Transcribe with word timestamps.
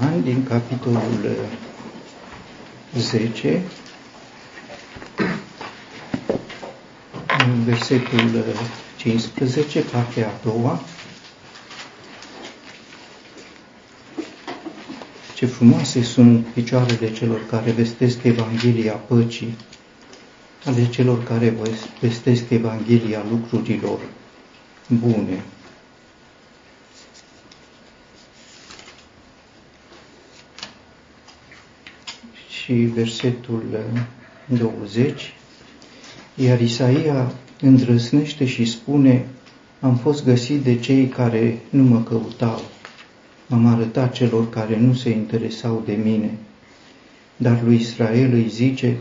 Roman 0.00 0.22
din 0.22 0.44
capitolul 0.44 1.36
10, 2.98 3.62
în 7.46 7.64
versetul 7.64 8.44
15, 8.96 9.80
partea 9.80 10.28
a 10.28 10.32
doua. 10.44 10.80
Ce 15.34 15.46
frumoase 15.46 16.02
sunt 16.02 16.46
picioarele 16.46 17.12
celor 17.12 17.46
care 17.50 17.70
vestesc 17.70 18.22
Evanghelia 18.22 18.92
păcii, 18.92 19.56
ale 20.64 20.88
celor 20.88 21.24
care 21.24 21.54
vestesc 22.00 22.50
Evanghelia 22.50 23.24
lucrurilor 23.30 23.98
bune. 24.88 25.42
Și 32.72 32.78
versetul 32.78 33.62
20, 34.46 35.34
iar 36.34 36.60
Isaia 36.60 37.32
îndrăsnește 37.60 38.46
și 38.46 38.64
spune, 38.64 39.26
am 39.80 39.96
fost 39.96 40.24
găsit 40.24 40.62
de 40.62 40.78
cei 40.78 41.06
care 41.06 41.60
nu 41.70 41.82
mă 41.82 42.02
căutau, 42.02 42.60
am 43.48 43.66
arătat 43.66 44.12
celor 44.12 44.50
care 44.50 44.78
nu 44.78 44.94
se 44.94 45.10
interesau 45.10 45.82
de 45.84 45.92
mine. 46.04 46.38
Dar 47.36 47.62
lui 47.64 47.74
Israel 47.74 48.32
îi 48.32 48.48
zice, 48.48 48.96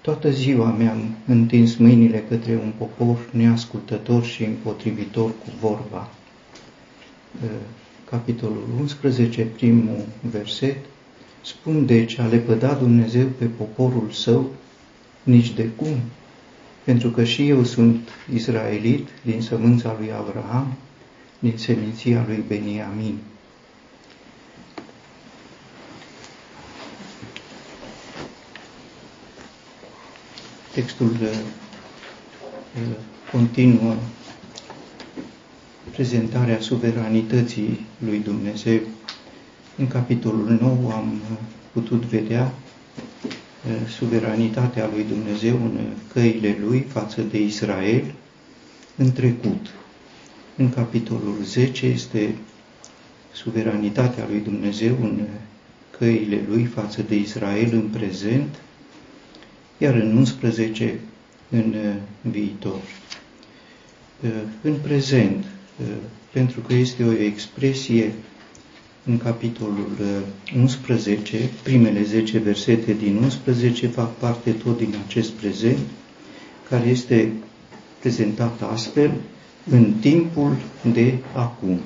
toată 0.00 0.30
ziua 0.30 0.70
mi-am 0.70 1.14
întins 1.26 1.76
mâinile 1.76 2.24
către 2.28 2.52
un 2.52 2.72
popor 2.78 3.18
neascultător 3.30 4.24
și 4.24 4.44
împotrivitor 4.44 5.30
cu 5.30 5.50
vorba. 5.60 6.10
Capitolul 8.10 8.64
11, 8.80 9.42
primul 9.42 10.04
verset, 10.30 10.76
Spun 11.42 11.86
deci, 11.86 12.18
a 12.18 12.26
lepăda 12.26 12.74
Dumnezeu 12.74 13.26
pe 13.26 13.44
poporul 13.44 14.10
său? 14.10 14.50
Nici 15.22 15.50
de 15.52 15.68
cum, 15.68 16.00
pentru 16.84 17.10
că 17.10 17.24
și 17.24 17.48
eu 17.48 17.64
sunt 17.64 18.08
izraelit 18.32 19.08
din 19.22 19.42
sămânța 19.42 19.96
lui 19.98 20.12
Abraham, 20.12 20.76
din 21.38 21.52
seminția 21.56 22.24
lui 22.26 22.44
Beniamin. 22.48 23.18
Textul 30.72 31.16
uh, 31.22 31.28
uh, 32.74 32.96
continuă 33.32 33.94
prezentarea 35.90 36.60
suveranității 36.60 37.86
lui 37.98 38.18
Dumnezeu 38.18 38.80
în 39.78 39.88
capitolul 39.88 40.58
9 40.60 40.92
am 40.92 41.12
uh, 41.12 41.36
putut 41.72 42.04
vedea 42.04 42.52
uh, 43.66 43.88
suveranitatea 43.88 44.90
lui 44.92 45.04
Dumnezeu 45.04 45.54
în 45.54 45.78
căile 46.12 46.56
lui 46.60 46.80
față 46.80 47.22
de 47.22 47.42
Israel 47.42 48.14
în 48.96 49.12
trecut. 49.12 49.66
În 50.56 50.70
capitolul 50.70 51.36
10 51.44 51.86
este 51.86 52.34
suveranitatea 53.32 54.26
lui 54.28 54.40
Dumnezeu 54.40 54.96
în 55.00 55.20
căile 55.98 56.40
lui 56.48 56.64
față 56.64 57.02
de 57.02 57.14
Israel 57.14 57.68
în 57.72 57.88
prezent, 57.88 58.62
iar 59.78 59.94
în 59.94 60.16
11 60.16 61.00
în 61.50 61.74
uh, 61.76 61.94
viitor. 62.30 62.80
În 64.62 64.74
prezent, 64.82 65.44
pentru 66.32 66.60
că 66.60 66.74
este 66.74 67.04
o 67.04 67.12
expresie 67.12 68.12
în 69.08 69.18
capitolul 69.18 69.88
11, 70.56 71.36
uh, 71.36 71.42
primele 71.62 72.02
10 72.02 72.38
versete 72.38 72.92
din 72.92 73.16
11 73.16 73.86
fac 73.86 74.14
parte 74.14 74.50
tot 74.50 74.78
din 74.78 74.94
acest 75.06 75.30
prezent, 75.30 75.78
care 76.68 76.88
este 76.88 77.32
prezentat 78.00 78.62
astfel 78.72 79.10
în 79.70 79.92
timpul 80.00 80.56
de 80.92 81.14
acum. 81.34 81.80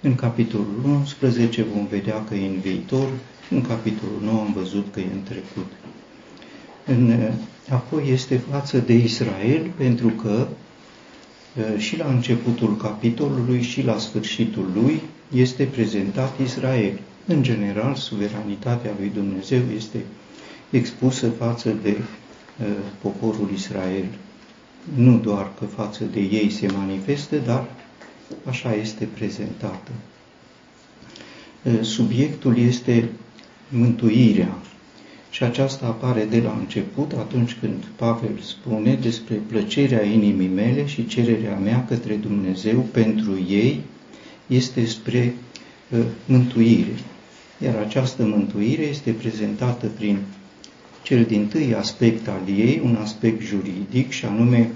În 0.00 0.14
capitolul 0.14 0.80
11 0.84 1.64
vom 1.74 1.86
vedea 1.86 2.24
că 2.24 2.34
e 2.34 2.46
în 2.46 2.60
viitor, 2.60 3.08
în 3.50 3.60
capitolul 3.60 4.20
9 4.22 4.40
am 4.40 4.52
văzut 4.52 4.86
că 4.92 5.00
e 5.00 5.06
în 5.12 5.22
trecut. 5.22 5.70
În, 6.86 7.08
uh, 7.10 7.32
apoi 7.70 8.10
este 8.12 8.36
față 8.50 8.78
de 8.78 8.92
Israel, 8.94 9.70
pentru 9.76 10.08
că 10.08 10.46
uh, 10.50 10.56
și 11.76 11.96
la 11.96 12.06
începutul 12.06 12.76
capitolului 12.76 13.62
și 13.62 13.82
la 13.82 13.98
sfârșitul 13.98 14.70
lui 14.74 15.00
este 15.34 15.64
prezentat 15.64 16.40
Israel. 16.42 17.00
În 17.26 17.42
general, 17.42 17.94
suveranitatea 17.94 18.90
lui 18.98 19.10
Dumnezeu 19.14 19.60
este 19.76 19.98
expusă 20.70 21.28
față 21.28 21.76
de 21.82 21.96
uh, 21.98 22.66
poporul 23.00 23.50
Israel. 23.54 24.04
Nu 24.94 25.18
doar 25.18 25.50
că 25.58 25.64
față 25.64 26.04
de 26.04 26.20
ei 26.20 26.50
se 26.50 26.66
manifestă, 26.76 27.36
dar 27.36 27.64
așa 28.44 28.74
este 28.74 29.08
prezentată. 29.14 29.90
Uh, 31.62 31.78
subiectul 31.82 32.58
este 32.58 33.08
mântuirea 33.68 34.58
și 35.30 35.44
aceasta 35.44 35.86
apare 35.86 36.24
de 36.24 36.40
la 36.40 36.56
început 36.58 37.12
atunci 37.12 37.56
când 37.60 37.84
Pavel 37.96 38.38
spune 38.40 38.94
despre 38.94 39.34
plăcerea 39.34 40.04
inimii 40.04 40.48
mele 40.48 40.86
și 40.86 41.06
cererea 41.06 41.56
mea 41.56 41.84
către 41.84 42.14
Dumnezeu 42.14 42.78
pentru 42.78 43.44
ei 43.48 43.80
este 44.46 44.84
spre 44.84 45.34
uh, 45.90 45.98
mântuire. 46.26 46.94
Iar 47.62 47.76
această 47.76 48.22
mântuire 48.22 48.82
este 48.82 49.10
prezentată 49.10 49.86
prin 49.86 50.18
cel 51.02 51.24
din 51.24 51.46
tâi 51.46 51.74
aspect 51.74 52.28
al 52.28 52.42
ei, 52.56 52.80
un 52.84 52.98
aspect 53.02 53.42
juridic, 53.42 54.10
și 54.10 54.24
anume 54.24 54.70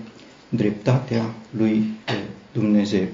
dreptatea 0.49 1.35
lui 1.57 1.77
uh, 1.77 2.15
Dumnezeu. 2.53 3.07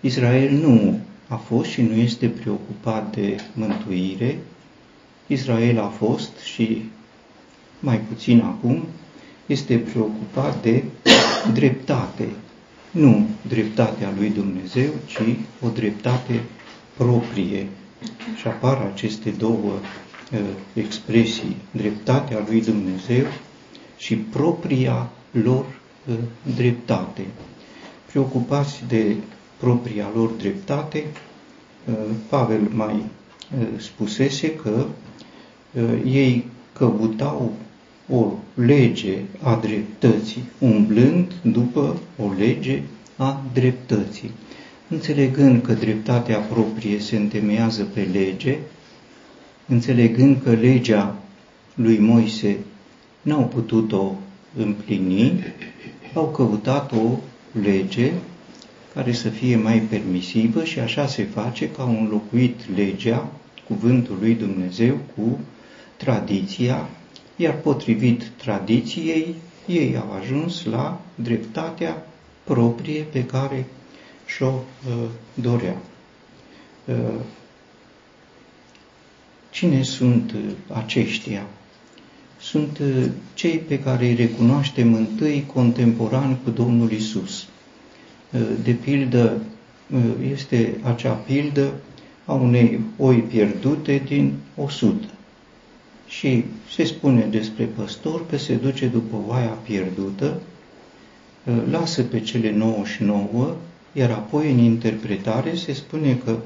Israel 0.00 0.52
nu 0.52 1.00
a 1.28 1.36
fost 1.36 1.70
și 1.70 1.82
nu 1.82 1.94
este 1.94 2.26
preocupat 2.26 3.14
de 3.14 3.36
mântuire. 3.54 4.38
Israel 5.28 5.78
a 5.78 5.86
fost 5.86 6.38
și 6.38 6.82
mai 7.80 7.98
puțin 7.98 8.40
acum 8.40 8.84
este 9.46 9.76
preocupat 9.76 10.62
de 10.62 10.84
dreptate, 11.58 12.28
nu 12.90 13.26
dreptatea 13.48 14.12
lui 14.18 14.30
Dumnezeu, 14.30 14.90
ci 15.06 15.20
o 15.64 15.68
dreptate 15.68 16.40
proprie. 16.96 17.66
Și 18.36 18.46
apar 18.46 18.90
aceste 18.92 19.30
două 19.30 19.72
uh, 20.32 20.40
expresii, 20.74 21.56
dreptatea 21.70 22.44
lui 22.48 22.62
Dumnezeu 22.62 23.24
și 23.96 24.16
propria 24.16 25.10
lor 25.30 25.64
uh, 26.08 26.14
dreptate. 26.56 27.26
Preocupați 28.06 28.82
de 28.88 29.14
propria 29.56 30.06
lor 30.14 30.28
dreptate, 30.28 31.04
uh, 31.84 31.94
Pavel 32.28 32.68
mai 32.74 32.94
uh, 32.94 33.66
spusese 33.76 34.54
că 34.54 34.70
uh, 34.70 34.86
ei 36.04 36.44
căutau 36.72 37.52
o 38.10 38.32
lege 38.54 39.18
a 39.42 39.54
dreptății, 39.54 40.42
umblând 40.58 41.32
după 41.42 41.96
o 42.16 42.30
lege 42.38 42.82
a 43.16 43.42
dreptății. 43.52 44.30
Înțelegând 44.88 45.62
că 45.62 45.72
dreptatea 45.72 46.38
proprie 46.38 46.98
se 46.98 47.16
întemeiază 47.16 47.82
pe 47.82 48.08
lege, 48.12 48.56
înțelegând 49.66 50.42
că 50.42 50.50
legea 50.50 51.16
lui 51.74 51.98
Moise 51.98 52.56
n-au 53.22 53.42
putut-o 53.44 54.14
împlini, 54.56 55.44
au 56.14 56.26
căutat 56.26 56.92
o 56.92 57.18
lege 57.62 58.12
care 58.94 59.12
să 59.12 59.28
fie 59.28 59.56
mai 59.56 59.78
permisivă 59.78 60.64
și 60.64 60.78
așa 60.78 61.06
se 61.06 61.24
face 61.24 61.70
că 61.70 61.80
au 61.80 61.98
înlocuit 62.00 62.60
legea, 62.74 63.28
cuvântul 63.66 64.16
lui 64.20 64.34
Dumnezeu, 64.34 64.98
cu 65.16 65.38
tradiția 65.98 66.88
iar 67.40 67.54
potrivit 67.54 68.30
tradiției, 68.36 69.34
ei 69.66 69.96
au 69.96 70.12
ajuns 70.20 70.64
la 70.64 71.00
dreptatea 71.14 72.06
proprie 72.44 73.02
pe 73.02 73.24
care 73.24 73.66
și-o 74.26 74.46
uh, 74.46 75.08
dorea. 75.34 75.76
Uh, 76.84 76.94
cine 79.50 79.82
sunt 79.82 80.32
uh, 80.32 80.40
aceștia? 80.72 81.46
Sunt 82.40 82.78
uh, 82.78 83.04
cei 83.34 83.58
pe 83.58 83.78
care 83.78 84.06
îi 84.06 84.14
recunoaștem 84.14 84.94
întâi 84.94 85.44
contemporani 85.54 86.38
cu 86.44 86.50
Domnul 86.50 86.90
Isus. 86.90 87.46
Uh, 88.32 88.40
de 88.62 88.72
pildă, 88.72 89.42
uh, 89.94 90.00
este 90.32 90.76
acea 90.82 91.12
pildă 91.12 91.72
a 92.24 92.32
unei 92.32 92.80
oi 92.96 93.16
pierdute 93.16 94.02
din 94.06 94.32
100 94.56 95.04
și 96.18 96.44
se 96.74 96.84
spune 96.84 97.26
despre 97.30 97.64
păstor 97.64 98.26
că 98.26 98.36
se 98.36 98.54
duce 98.54 98.86
după 98.86 99.16
oaia 99.26 99.58
pierdută, 99.62 100.40
ă, 101.46 101.52
lasă 101.70 102.02
pe 102.02 102.20
cele 102.20 102.52
99, 102.52 103.56
iar 103.92 104.10
apoi 104.10 104.50
în 104.50 104.58
interpretare 104.58 105.54
se 105.54 105.72
spune 105.72 106.20
că 106.24 106.36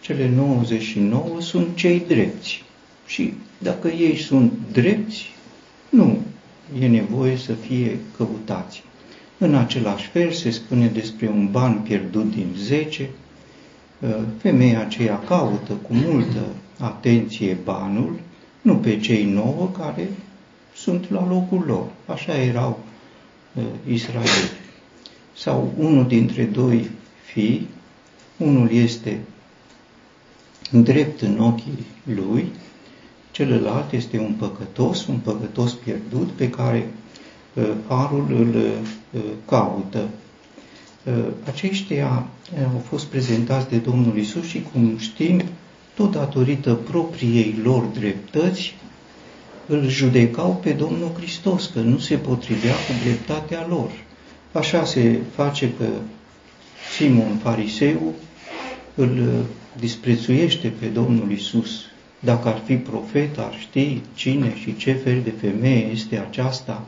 cele 0.00 0.28
99 0.28 1.40
sunt 1.40 1.76
cei 1.76 2.02
drepți. 2.08 2.62
Și 3.06 3.32
dacă 3.58 3.88
ei 3.88 4.16
sunt 4.16 4.52
drepți, 4.72 5.34
nu 5.88 6.18
e 6.80 6.86
nevoie 6.86 7.36
să 7.36 7.52
fie 7.52 7.98
căutați. 8.16 8.82
În 9.38 9.54
același 9.54 10.08
fel 10.08 10.30
se 10.30 10.50
spune 10.50 10.86
despre 10.86 11.28
un 11.28 11.48
ban 11.50 11.78
pierdut 11.78 12.30
din 12.30 12.48
10, 12.58 13.08
femeia 14.38 14.80
aceea 14.80 15.18
caută 15.18 15.72
cu 15.72 15.94
multă 15.94 16.46
atenție 16.78 17.56
banul, 17.64 18.20
nu 18.62 18.76
pe 18.76 18.98
cei 18.98 19.24
nouă 19.24 19.70
care 19.78 20.08
sunt 20.74 21.10
la 21.10 21.26
locul 21.28 21.64
lor. 21.66 21.86
Așa 22.06 22.36
erau 22.36 22.78
uh, 23.54 23.62
Israel. 23.92 24.50
Sau 25.36 25.72
unul 25.78 26.06
dintre 26.06 26.44
doi 26.44 26.90
fii, 27.32 27.68
unul 28.36 28.70
este 28.72 29.20
drept 30.70 31.20
în 31.20 31.38
ochii 31.38 31.86
lui, 32.04 32.52
celălalt 33.30 33.92
este 33.92 34.18
un 34.18 34.32
păcătos, 34.38 35.06
un 35.06 35.16
păcătos 35.16 35.72
pierdut 35.72 36.30
pe 36.30 36.50
care 36.50 36.88
uh, 37.54 37.70
arul 37.86 38.26
îl 38.28 38.54
uh, 38.54 39.20
caută. 39.46 40.08
Uh, 41.04 41.24
aceștia 41.44 42.26
uh, 42.54 42.64
au 42.72 42.82
fost 42.88 43.06
prezentați 43.06 43.68
de 43.68 43.76
Domnul 43.76 44.16
Isus 44.18 44.46
și, 44.46 44.66
cum 44.72 44.98
știm, 44.98 45.42
tot 46.00 46.10
datorită 46.10 46.74
propriei 46.74 47.54
lor 47.62 47.82
dreptăți, 47.82 48.74
îl 49.66 49.88
judecau 49.88 50.60
pe 50.62 50.70
Domnul 50.70 51.12
Hristos, 51.16 51.66
că 51.66 51.80
nu 51.80 51.98
se 51.98 52.16
potrivea 52.16 52.72
cu 52.72 52.92
dreptatea 53.04 53.66
lor. 53.68 53.90
Așa 54.52 54.84
se 54.84 55.18
face 55.34 55.72
că 55.78 55.84
Simon 56.96 57.36
Fariseu 57.42 58.14
îl 58.94 59.18
uh, 59.18 59.44
disprețuiește 59.78 60.72
pe 60.78 60.86
Domnul 60.86 61.30
Isus. 61.30 61.70
Dacă 62.20 62.48
ar 62.48 62.62
fi 62.64 62.76
profet, 62.76 63.38
ar 63.38 63.54
ști 63.58 64.00
cine 64.14 64.54
și 64.62 64.76
ce 64.76 64.92
fel 64.92 65.20
de 65.24 65.32
femeie 65.40 65.86
este 65.92 66.18
aceasta, 66.18 66.86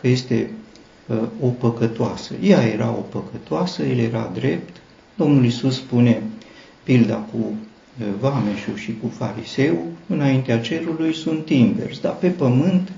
că 0.00 0.08
este 0.08 0.50
uh, 1.06 1.16
o 1.40 1.46
păcătoasă. 1.46 2.34
Ea 2.42 2.62
era 2.62 2.90
o 2.90 3.00
păcătoasă, 3.00 3.82
el 3.82 3.98
era 3.98 4.30
drept. 4.34 4.76
Domnul 5.14 5.44
Isus 5.44 5.74
spune 5.74 6.22
pilda 6.84 7.14
cu 7.14 7.56
vameșul 8.20 8.76
și 8.76 8.94
cu 9.02 9.08
fariseu, 9.16 9.86
înaintea 10.06 10.60
cerului 10.60 11.14
sunt 11.14 11.48
invers, 11.48 12.00
dar 12.00 12.16
pe 12.16 12.28
pământ 12.28 12.92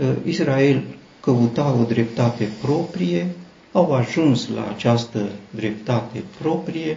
ă, 0.00 0.14
Israel 0.24 0.82
căuta 1.20 1.76
o 1.80 1.84
dreptate 1.84 2.48
proprie, 2.62 3.26
au 3.72 3.92
ajuns 3.92 4.48
la 4.48 4.68
această 4.74 5.28
dreptate 5.50 6.22
proprie, 6.40 6.96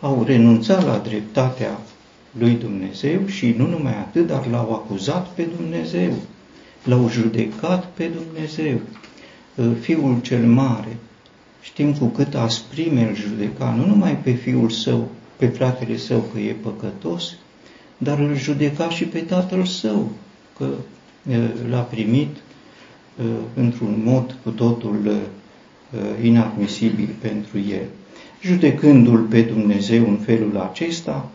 au 0.00 0.24
renunțat 0.26 0.84
la 0.84 0.98
dreptatea 0.98 1.78
lui 2.38 2.52
Dumnezeu 2.52 3.26
și 3.26 3.54
nu 3.56 3.66
numai 3.66 3.94
atât, 3.94 4.26
dar 4.26 4.46
l-au 4.46 4.72
acuzat 4.72 5.28
pe 5.28 5.46
Dumnezeu, 5.56 6.12
l-au 6.84 7.08
judecat 7.08 7.86
pe 7.86 8.10
Dumnezeu. 8.16 8.80
Ă, 9.58 9.72
fiul 9.80 10.20
cel 10.22 10.46
mare, 10.46 10.96
știm 11.60 11.94
cu 11.94 12.06
cât 12.06 12.34
asprime 12.34 13.08
îl 13.08 13.14
judeca, 13.14 13.74
nu 13.78 13.86
numai 13.86 14.16
pe 14.16 14.32
fiul 14.32 14.70
său, 14.70 15.08
pe 15.38 15.46
fratele 15.46 15.96
său 15.96 16.24
că 16.32 16.38
e 16.38 16.52
păcătos, 16.52 17.34
dar 17.98 18.18
îl 18.18 18.36
judeca 18.36 18.88
și 18.88 19.04
pe 19.04 19.18
tatăl 19.18 19.64
său 19.64 20.12
că 20.56 20.66
l-a 21.70 21.80
primit 21.80 22.36
într-un 23.54 24.00
mod 24.04 24.36
cu 24.42 24.50
totul 24.50 25.16
inadmisibil 26.22 27.08
pentru 27.20 27.58
el. 27.58 27.86
Judecându-l 28.42 29.20
pe 29.20 29.40
Dumnezeu 29.40 30.08
în 30.08 30.16
felul 30.16 30.68
acesta, 30.70 31.30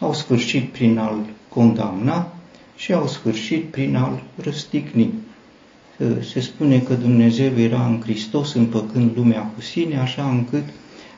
au 0.00 0.14
sfârșit 0.14 0.68
prin 0.68 0.98
a-l 0.98 1.26
condamna 1.48 2.32
și 2.76 2.92
au 2.92 3.06
sfârșit 3.06 3.64
prin 3.64 3.96
a-l 3.96 4.22
răstigni. 4.36 5.12
Se 6.32 6.40
spune 6.40 6.78
că 6.78 6.94
Dumnezeu 6.94 7.58
era 7.58 7.86
în 7.86 8.00
Hristos 8.00 8.54
împăcând 8.54 9.10
lumea 9.16 9.40
cu 9.40 9.60
sine, 9.60 9.98
așa 9.98 10.28
încât 10.28 10.64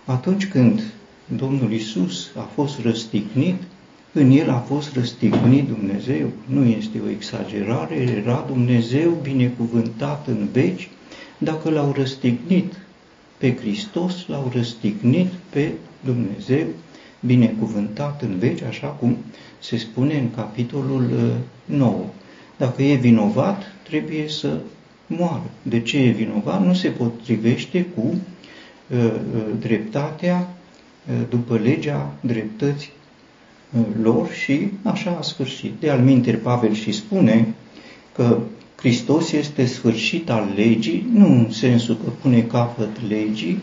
atunci 0.05 0.47
când 0.47 0.83
Domnul 1.27 1.73
Isus 1.73 2.31
a 2.37 2.49
fost 2.55 2.81
răstignit, 2.83 3.63
în 4.13 4.31
el 4.31 4.51
a 4.51 4.59
fost 4.59 4.95
răstignit 4.95 5.69
Dumnezeu. 5.69 6.31
Nu 6.47 6.65
este 6.65 7.01
o 7.07 7.11
exagerare, 7.11 7.95
era 7.95 8.45
Dumnezeu 8.47 9.11
binecuvântat 9.23 10.27
în 10.27 10.49
veci. 10.53 10.89
Dacă 11.39 11.71
l-au 11.71 11.93
răstignit 11.97 12.73
pe 13.39 13.57
Hristos, 13.57 14.27
l-au 14.27 14.51
răstignit 14.55 15.29
pe 15.51 15.73
Dumnezeu 16.05 16.67
binecuvântat 17.21 18.23
în 18.23 18.39
veci, 18.39 18.63
așa 18.63 18.87
cum 18.87 19.17
se 19.59 19.77
spune 19.77 20.19
în 20.19 20.31
capitolul 20.31 21.33
9. 21.65 21.91
Uh, 21.91 22.01
Dacă 22.57 22.83
e 22.83 22.95
vinovat, 22.95 23.63
trebuie 23.83 24.29
să 24.29 24.59
moară. 25.07 25.51
De 25.63 25.81
ce 25.81 25.99
e 25.99 26.11
vinovat? 26.11 26.65
Nu 26.65 26.75
se 26.75 26.89
potrivește 26.89 27.85
cu 27.85 28.01
uh, 28.01 28.99
uh 28.99 29.43
dreptatea 29.61 30.56
după 31.29 31.59
legea 31.59 32.13
dreptății 32.21 32.91
uh, 33.79 33.85
lor 34.03 34.31
și 34.31 34.69
așa 34.83 35.17
a 35.19 35.23
sfârșit. 35.23 35.73
De 35.81 35.91
alminteri 35.91 36.37
Pavel 36.37 36.73
și 36.73 36.93
spune 36.93 37.55
că 38.15 38.39
Hristos 38.77 39.33
este 39.33 39.67
sfârșit 39.67 40.31
al 40.31 40.53
legii, 40.55 41.07
nu 41.13 41.27
în 41.27 41.51
sensul 41.51 41.97
că 42.05 42.11
pune 42.11 42.43
capăt 42.43 43.09
legii, 43.09 43.61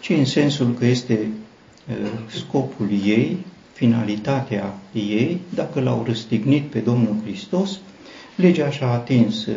ci 0.00 0.08
în 0.08 0.24
sensul 0.24 0.74
că 0.78 0.86
este 0.86 1.28
uh, 1.88 1.96
scopul 2.26 2.88
ei, 3.04 3.36
finalitatea 3.72 4.78
ei, 4.92 5.40
dacă 5.54 5.80
l-au 5.80 6.04
răstignit 6.06 6.62
pe 6.62 6.78
Domnul 6.78 7.16
Hristos, 7.24 7.78
legea 8.36 8.70
și-a 8.70 8.88
atins 8.88 9.46
uh, 9.46 9.54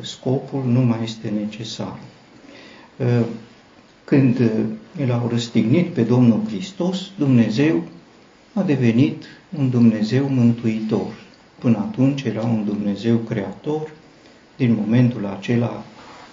scopul, 0.00 0.64
nu 0.66 0.80
mai 0.80 0.98
este 1.02 1.32
necesar 1.40 1.98
când 4.04 4.50
uh, 4.96 5.06
l-au 5.06 5.28
răstignit 5.28 5.86
pe 5.86 6.02
Domnul 6.02 6.40
Hristos, 6.46 7.10
Dumnezeu 7.18 7.82
a 8.52 8.62
devenit 8.62 9.24
un 9.58 9.70
Dumnezeu 9.70 10.28
mântuitor. 10.28 11.26
Până 11.58 11.76
atunci 11.78 12.22
era 12.22 12.42
un 12.42 12.64
Dumnezeu 12.64 13.16
creator, 13.16 13.90
din 14.56 14.74
momentul 14.74 15.26
acela 15.26 15.84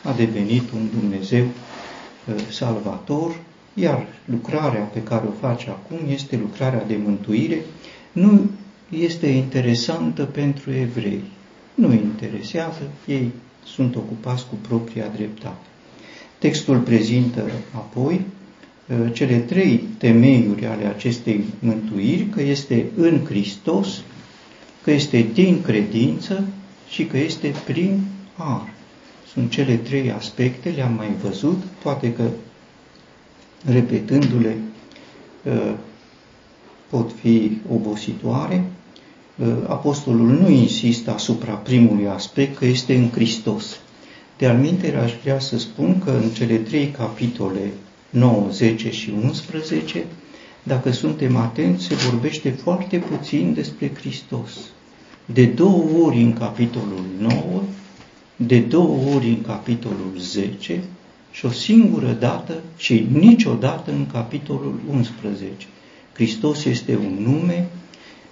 a 0.04 0.14
devenit 0.14 0.72
un 0.72 0.88
Dumnezeu 1.00 1.46
uh, 1.46 2.36
salvator, 2.50 3.36
iar 3.74 4.08
lucrarea 4.26 4.82
pe 4.84 5.04
care 5.04 5.26
o 5.28 5.48
face 5.48 5.70
acum 5.70 5.98
este 6.10 6.38
lucrarea 6.38 6.84
de 6.88 6.98
mântuire, 7.04 7.62
nu 8.12 8.50
este 8.90 9.28
interesantă 9.28 10.24
pentru 10.24 10.74
evrei. 10.74 11.24
Nu 11.76 11.94
interesează, 11.94 12.82
ei 13.06 13.32
sunt 13.66 13.96
ocupați 13.96 14.48
cu 14.48 14.56
propria 14.68 15.08
dreptate. 15.16 15.66
Textul 16.38 16.80
prezintă 16.80 17.44
apoi 17.76 18.14
uh, 18.14 18.35
cele 19.14 19.38
trei 19.38 19.84
temeiuri 19.98 20.66
ale 20.66 20.86
acestei 20.86 21.44
mântuiri, 21.60 22.26
că 22.26 22.42
este 22.42 22.86
în 22.96 23.26
Hristos, 23.26 24.02
că 24.84 24.92
este 24.92 25.26
din 25.34 25.62
credință 25.62 26.44
și 26.90 27.06
că 27.06 27.18
este 27.18 27.54
prin 27.66 28.00
ar. 28.36 28.74
Sunt 29.34 29.50
cele 29.52 29.76
trei 29.76 30.12
aspecte, 30.12 30.70
le-am 30.70 30.94
mai 30.94 31.10
văzut, 31.22 31.64
poate 31.84 32.14
că 32.14 32.24
repetându-le 33.66 34.58
uh, 35.44 35.74
pot 36.90 37.12
fi 37.22 37.58
obositoare. 37.72 38.64
Uh, 39.38 39.48
apostolul 39.68 40.28
nu 40.28 40.50
insistă 40.50 41.12
asupra 41.14 41.54
primului 41.54 42.08
aspect, 42.08 42.58
că 42.58 42.66
este 42.66 42.96
în 42.96 43.10
Hristos. 43.10 43.80
De 44.38 44.48
alminte, 44.48 44.96
aș 44.96 45.14
vrea 45.22 45.40
să 45.40 45.58
spun 45.58 46.02
că 46.06 46.12
în 46.12 46.30
cele 46.30 46.56
trei 46.56 46.88
capitole 46.88 47.72
9, 48.16 48.48
10 48.52 48.92
și 48.92 49.14
11, 49.24 50.06
dacă 50.64 50.92
suntem 50.92 51.36
atenți, 51.36 51.86
se 51.86 51.96
vorbește 51.96 52.50
foarte 52.50 52.98
puțin 52.98 53.54
despre 53.54 53.92
Hristos. 53.96 54.52
De 55.26 55.46
două 55.46 55.84
ori 56.06 56.22
în 56.22 56.34
capitolul 56.34 57.06
9, 57.20 57.64
de 58.36 58.60
două 58.60 58.98
ori 59.16 59.28
în 59.28 59.42
capitolul 59.42 60.14
10 60.18 60.84
și 61.32 61.46
o 61.46 61.50
singură 61.50 62.12
dată 62.20 62.54
și 62.78 63.08
niciodată 63.12 63.92
în 63.92 64.06
capitolul 64.12 64.80
11. 64.90 65.52
Hristos 66.14 66.66
este 66.66 66.96
un 66.96 67.18
nume 67.20 67.68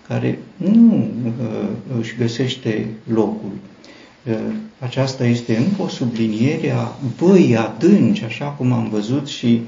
care 0.08 0.40
nu 0.56 1.10
uh, 1.26 1.70
își 2.00 2.16
găsește 2.16 2.88
locul 3.08 3.52
aceasta 4.80 5.26
este 5.26 5.58
încă 5.58 5.82
o 5.82 5.88
subliniere 5.88 6.72
a 6.72 6.92
băii 7.22 7.56
adânci, 7.56 8.22
așa 8.22 8.46
cum 8.46 8.72
am 8.72 8.90
văzut 8.90 9.28
și 9.28 9.62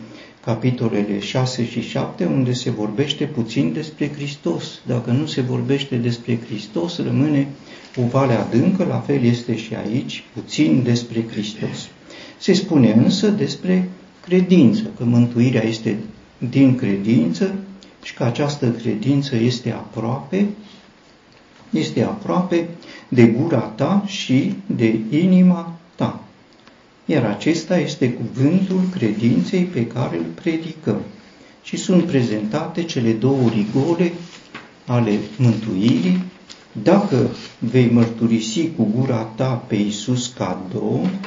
capitolele 0.45 1.19
6 1.19 1.65
și 1.65 1.81
7, 1.81 2.25
unde 2.25 2.53
se 2.53 2.69
vorbește 2.69 3.25
puțin 3.25 3.73
despre 3.73 4.11
Hristos. 4.11 4.79
Dacă 4.85 5.11
nu 5.11 5.25
se 5.25 5.41
vorbește 5.41 5.95
despre 5.95 6.39
Hristos, 6.45 6.97
rămâne 6.97 7.47
o 7.95 8.07
vale 8.07 8.33
adâncă, 8.33 8.83
la 8.83 8.99
fel 8.99 9.23
este 9.23 9.55
și 9.57 9.75
aici, 9.75 10.23
puțin 10.33 10.83
despre 10.83 11.25
Hristos. 11.31 11.87
Se 12.37 12.53
spune 12.53 12.91
însă 12.91 13.27
despre 13.27 13.89
credință, 14.21 14.83
că 14.97 15.03
mântuirea 15.03 15.63
este 15.65 15.97
din 16.49 16.75
credință, 16.75 17.53
și 18.03 18.13
că 18.13 18.23
această 18.23 18.71
credință 18.71 19.35
este 19.35 19.71
aproape, 19.71 20.45
este 21.69 22.03
aproape 22.03 22.67
de 23.07 23.25
gura 23.25 23.59
ta 23.59 24.03
și 24.05 24.53
de 24.65 24.99
inima 25.09 25.77
ta. 25.95 26.19
Iar 27.05 27.23
acesta 27.23 27.77
este 27.79 28.09
cuvântul 28.11 28.81
credinței 28.91 29.63
pe 29.63 29.87
care 29.87 30.17
îl 30.17 30.25
predicăm. 30.41 31.01
Și 31.63 31.77
sunt 31.77 32.03
prezentate 32.03 32.83
cele 32.83 33.11
două 33.11 33.49
rigole 33.49 34.13
ale 34.85 35.19
mântuirii, 35.37 36.23
dacă 36.81 37.29
vei 37.59 37.89
mărturisi 37.89 38.69
cu 38.75 38.87
gura 38.95 39.17
ta 39.35 39.63
pe 39.67 39.75
Iisus 39.75 40.33
ca 40.37 40.61
Domn 40.73 41.19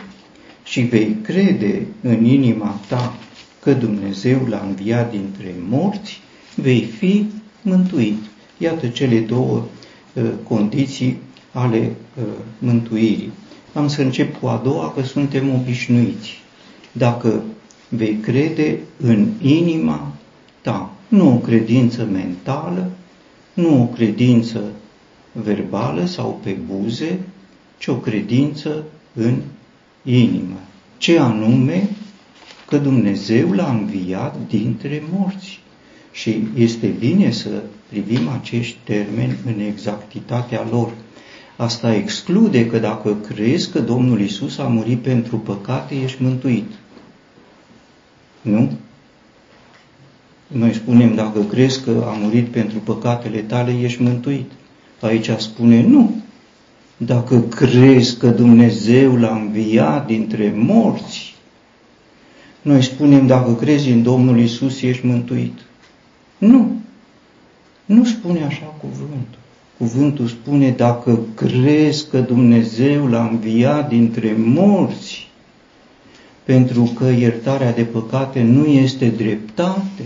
și 0.65 0.81
vei 0.81 1.17
crede 1.23 1.87
în 2.03 2.25
inima 2.25 2.81
ta 2.89 3.15
că 3.63 3.73
Dumnezeu 3.73 4.47
l-a 4.49 4.65
înviat 4.67 5.11
dintre 5.11 5.55
morți, 5.69 6.21
vei 6.55 6.83
fi 6.83 7.25
mântuit. 7.63 8.19
Iată 8.59 8.87
cele 8.87 9.19
două 9.19 9.65
uh, 10.13 10.25
condiții 10.49 11.17
ale 11.59 11.93
uh, 12.19 12.25
mântuirii. 12.59 13.31
Am 13.75 13.89
să 13.89 14.03
încep 14.03 14.41
cu 14.41 14.47
a 14.47 14.61
doua, 14.65 14.93
că 14.93 15.03
suntem 15.03 15.55
obișnuiți. 15.55 16.41
Dacă 16.93 17.43
vei 17.89 18.17
crede 18.17 18.79
în 18.97 19.29
inima 19.41 20.13
ta, 20.61 20.91
nu 21.09 21.33
o 21.33 21.37
credință 21.37 22.09
mentală, 22.13 22.91
nu 23.55 23.83
o 23.83 23.85
credință 23.85 24.61
verbală 25.33 26.05
sau 26.05 26.41
pe 26.43 26.57
buze, 26.67 27.19
ci 27.79 27.87
o 27.87 27.95
credință 27.95 28.85
în 29.15 29.41
inimă. 30.03 30.59
Ce 30.99 31.19
anume? 31.19 31.89
Că 32.67 32.79
Dumnezeu 32.79 33.53
l-a 33.53 33.71
înviat 33.71 34.37
dintre 34.49 35.03
morți. 35.13 35.61
Și 36.13 36.43
este 36.57 36.87
bine 36.87 37.31
să 37.31 37.63
privim 37.89 38.29
acești 38.29 38.77
termeni 38.85 39.37
în 39.47 39.61
exactitatea 39.61 40.67
lor. 40.71 40.93
Asta 41.59 41.95
exclude 41.95 42.67
că 42.67 42.79
dacă 42.79 43.17
crezi 43.29 43.71
că 43.71 43.81
Domnul 43.81 44.21
Isus 44.21 44.59
a 44.59 44.63
murit 44.63 44.99
pentru 44.99 45.37
păcate, 45.37 45.95
ești 45.95 46.23
mântuit. 46.23 46.71
Nu? 48.41 48.73
Noi 50.47 50.75
spunem, 50.75 51.15
dacă 51.15 51.41
crezi 51.41 51.83
că 51.83 52.05
a 52.07 52.11
murit 52.11 52.47
pentru 52.47 52.79
păcatele 52.79 53.39
tale, 53.39 53.79
ești 53.81 54.03
mântuit. 54.03 54.51
Aici 55.01 55.31
spune, 55.39 55.83
nu. 55.83 56.23
Dacă 56.97 57.41
crezi 57.41 58.19
că 58.19 58.29
Dumnezeu 58.29 59.17
l-a 59.17 59.35
înviat 59.35 60.07
dintre 60.07 60.53
morți, 60.57 61.35
noi 62.63 62.83
spunem, 62.83 63.27
dacă 63.27 63.55
crezi 63.55 63.91
în 63.91 64.03
Domnul 64.03 64.39
Isus, 64.39 64.83
ești 64.83 65.07
mântuit. 65.07 65.59
Nu. 66.39 66.81
Nu 67.85 68.05
spune 68.05 68.45
așa 68.45 68.75
cuvântul. 68.81 69.39
Cuvântul 69.79 70.27
spune, 70.27 70.71
dacă 70.71 71.19
crezi 71.35 72.09
că 72.11 72.21
Dumnezeu 72.21 73.07
l-a 73.07 73.29
înviat 73.29 73.89
dintre 73.89 74.35
morți, 74.39 75.27
pentru 76.45 76.83
că 76.83 77.05
iertarea 77.05 77.73
de 77.73 77.83
păcate 77.83 78.43
nu 78.43 78.67
este 78.67 79.09
dreptate, 79.09 80.03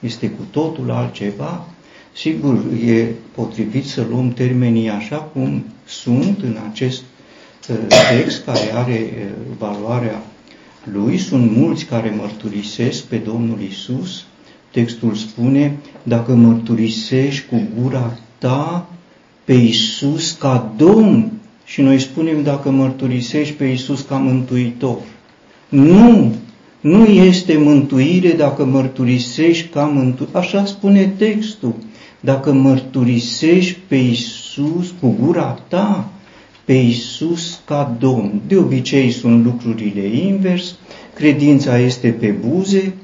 este 0.00 0.30
cu 0.30 0.42
totul 0.50 0.90
altceva, 0.90 1.66
sigur, 2.12 2.58
e 2.86 3.06
potrivit 3.34 3.86
să 3.86 4.06
luăm 4.10 4.32
termenii 4.32 4.88
așa 4.88 5.16
cum 5.16 5.64
sunt 5.84 6.42
în 6.42 6.56
acest 6.70 7.02
uh, 7.68 7.76
text 8.10 8.44
care 8.44 8.74
are 8.74 9.00
uh, 9.00 9.56
valoarea 9.58 10.22
lui. 10.92 11.18
Sunt 11.18 11.56
mulți 11.56 11.84
care 11.84 12.14
mărturisesc 12.18 13.04
pe 13.04 13.16
Domnul 13.16 13.60
Isus. 13.60 14.24
Textul 14.70 15.14
spune, 15.14 15.76
dacă 16.02 16.34
mărturisești 16.34 17.46
cu 17.48 17.62
gura 17.80 18.18
ta 18.38 18.86
pe 19.44 19.52
Isus 19.52 20.32
ca 20.32 20.72
Domn, 20.76 21.32
și 21.64 21.80
noi 21.80 21.98
spunem 21.98 22.42
dacă 22.42 22.70
mărturisești 22.70 23.54
pe 23.54 23.64
Isus 23.64 24.00
ca 24.00 24.16
Mântuitor. 24.16 24.98
Nu! 25.68 26.34
Nu 26.80 27.04
este 27.04 27.56
mântuire 27.56 28.32
dacă 28.32 28.64
mărturisești 28.64 29.68
ca 29.68 29.84
mântuitor. 29.84 30.40
Așa 30.40 30.64
spune 30.64 31.12
textul. 31.16 31.74
Dacă 32.20 32.52
mărturisești 32.52 33.78
pe 33.86 33.96
Isus 33.96 34.94
cu 35.00 35.16
gura 35.20 35.58
ta, 35.68 36.10
pe 36.64 36.72
Isus 36.72 37.60
ca 37.64 37.96
Domn. 37.98 38.40
De 38.46 38.56
obicei 38.56 39.10
sunt 39.10 39.44
lucrurile 39.44 40.06
invers. 40.06 40.74
Credința 41.14 41.78
este 41.78 42.08
pe 42.08 42.34
buze 42.48 42.94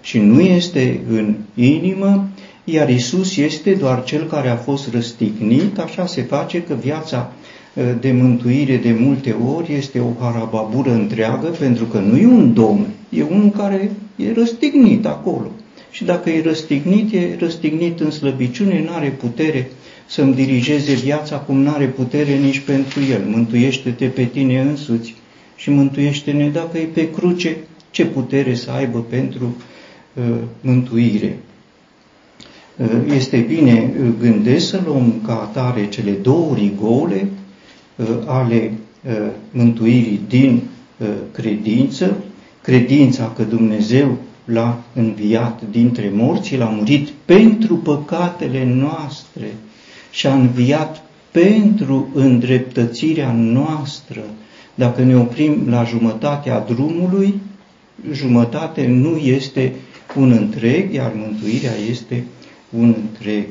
și 0.00 0.18
nu 0.18 0.40
este 0.40 1.00
în 1.10 1.34
inimă, 1.54 2.28
iar 2.64 2.88
Isus 2.88 3.36
este 3.36 3.74
doar 3.74 4.04
cel 4.04 4.26
care 4.26 4.48
a 4.48 4.56
fost 4.56 4.92
răstignit, 4.92 5.78
așa 5.78 6.06
se 6.06 6.22
face 6.22 6.62
că 6.62 6.74
viața 6.74 7.32
ă, 7.76 7.82
de 8.00 8.12
mântuire 8.12 8.76
de 8.76 8.96
multe 8.98 9.36
ori 9.56 9.74
este 9.74 9.98
o 10.00 10.24
harababură 10.24 10.90
întreagă, 10.92 11.46
pentru 11.46 11.84
că 11.84 11.98
nu 11.98 12.16
e 12.16 12.26
un 12.26 12.54
domn, 12.54 12.86
e 13.08 13.22
unul 13.22 13.50
care 13.50 13.90
e 14.16 14.32
răstignit 14.32 15.06
acolo. 15.06 15.50
Și 15.90 16.04
dacă 16.04 16.30
e 16.30 16.42
răstignit, 16.42 17.12
e 17.12 17.36
răstignit 17.38 18.00
în 18.00 18.10
slăbiciune, 18.10 18.82
nu 18.86 18.92
are 18.92 19.08
putere 19.08 19.70
să-mi 20.06 20.34
dirigeze 20.34 20.92
viața 20.92 21.36
cum 21.36 21.60
nu 21.60 21.70
are 21.70 21.86
putere 21.86 22.36
nici 22.36 22.58
pentru 22.58 23.00
el. 23.10 23.22
Mântuiește-te 23.26 24.06
pe 24.06 24.24
tine 24.24 24.60
însuți 24.60 25.14
și 25.56 25.70
mântuiește-ne 25.70 26.48
dacă 26.48 26.78
e 26.78 26.84
pe 26.84 27.10
cruce, 27.10 27.56
ce 27.90 28.04
putere 28.06 28.54
să 28.54 28.70
aibă 28.70 28.98
pentru 28.98 29.56
uh, 30.14 30.24
mântuire. 30.60 31.38
Uh, 32.76 32.86
este 33.14 33.36
bine, 33.36 33.92
uh, 34.00 34.08
gândesc 34.20 34.68
să 34.68 34.80
luăm 34.86 35.14
ca 35.26 35.32
atare 35.32 35.88
cele 35.88 36.10
două 36.10 36.54
rigole 36.54 37.28
uh, 37.96 38.06
ale 38.26 38.72
mântuirii 39.50 40.20
din 40.28 40.62
credință, 41.32 42.16
credința 42.60 43.32
că 43.36 43.42
Dumnezeu 43.42 44.18
l-a 44.44 44.82
înviat 44.94 45.62
dintre 45.70 46.10
morți, 46.14 46.56
l-a 46.56 46.64
murit 46.64 47.08
pentru 47.24 47.76
păcatele 47.76 48.64
noastre 48.64 49.54
și 50.10 50.26
a 50.26 50.34
înviat 50.34 51.02
pentru 51.30 52.08
îndreptățirea 52.14 53.32
noastră. 53.32 54.20
Dacă 54.74 55.02
ne 55.02 55.16
oprim 55.16 55.66
la 55.68 55.84
jumătatea 55.84 56.60
drumului, 56.60 57.40
jumătate 58.12 58.86
nu 58.86 59.16
este 59.16 59.72
un 60.16 60.30
întreg, 60.30 60.92
iar 60.92 61.12
mântuirea 61.14 61.72
este 61.90 62.24
un 62.78 62.94
întreg. 63.02 63.46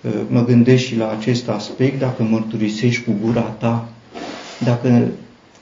Uh, 0.00 0.10
mă 0.28 0.44
gândesc 0.44 0.82
și 0.82 0.96
la 0.96 1.10
acest 1.10 1.48
aspect, 1.48 1.98
dacă 1.98 2.22
mărturisești 2.22 3.04
cu 3.04 3.16
gura 3.24 3.40
ta, 3.40 3.88
dacă 4.64 5.08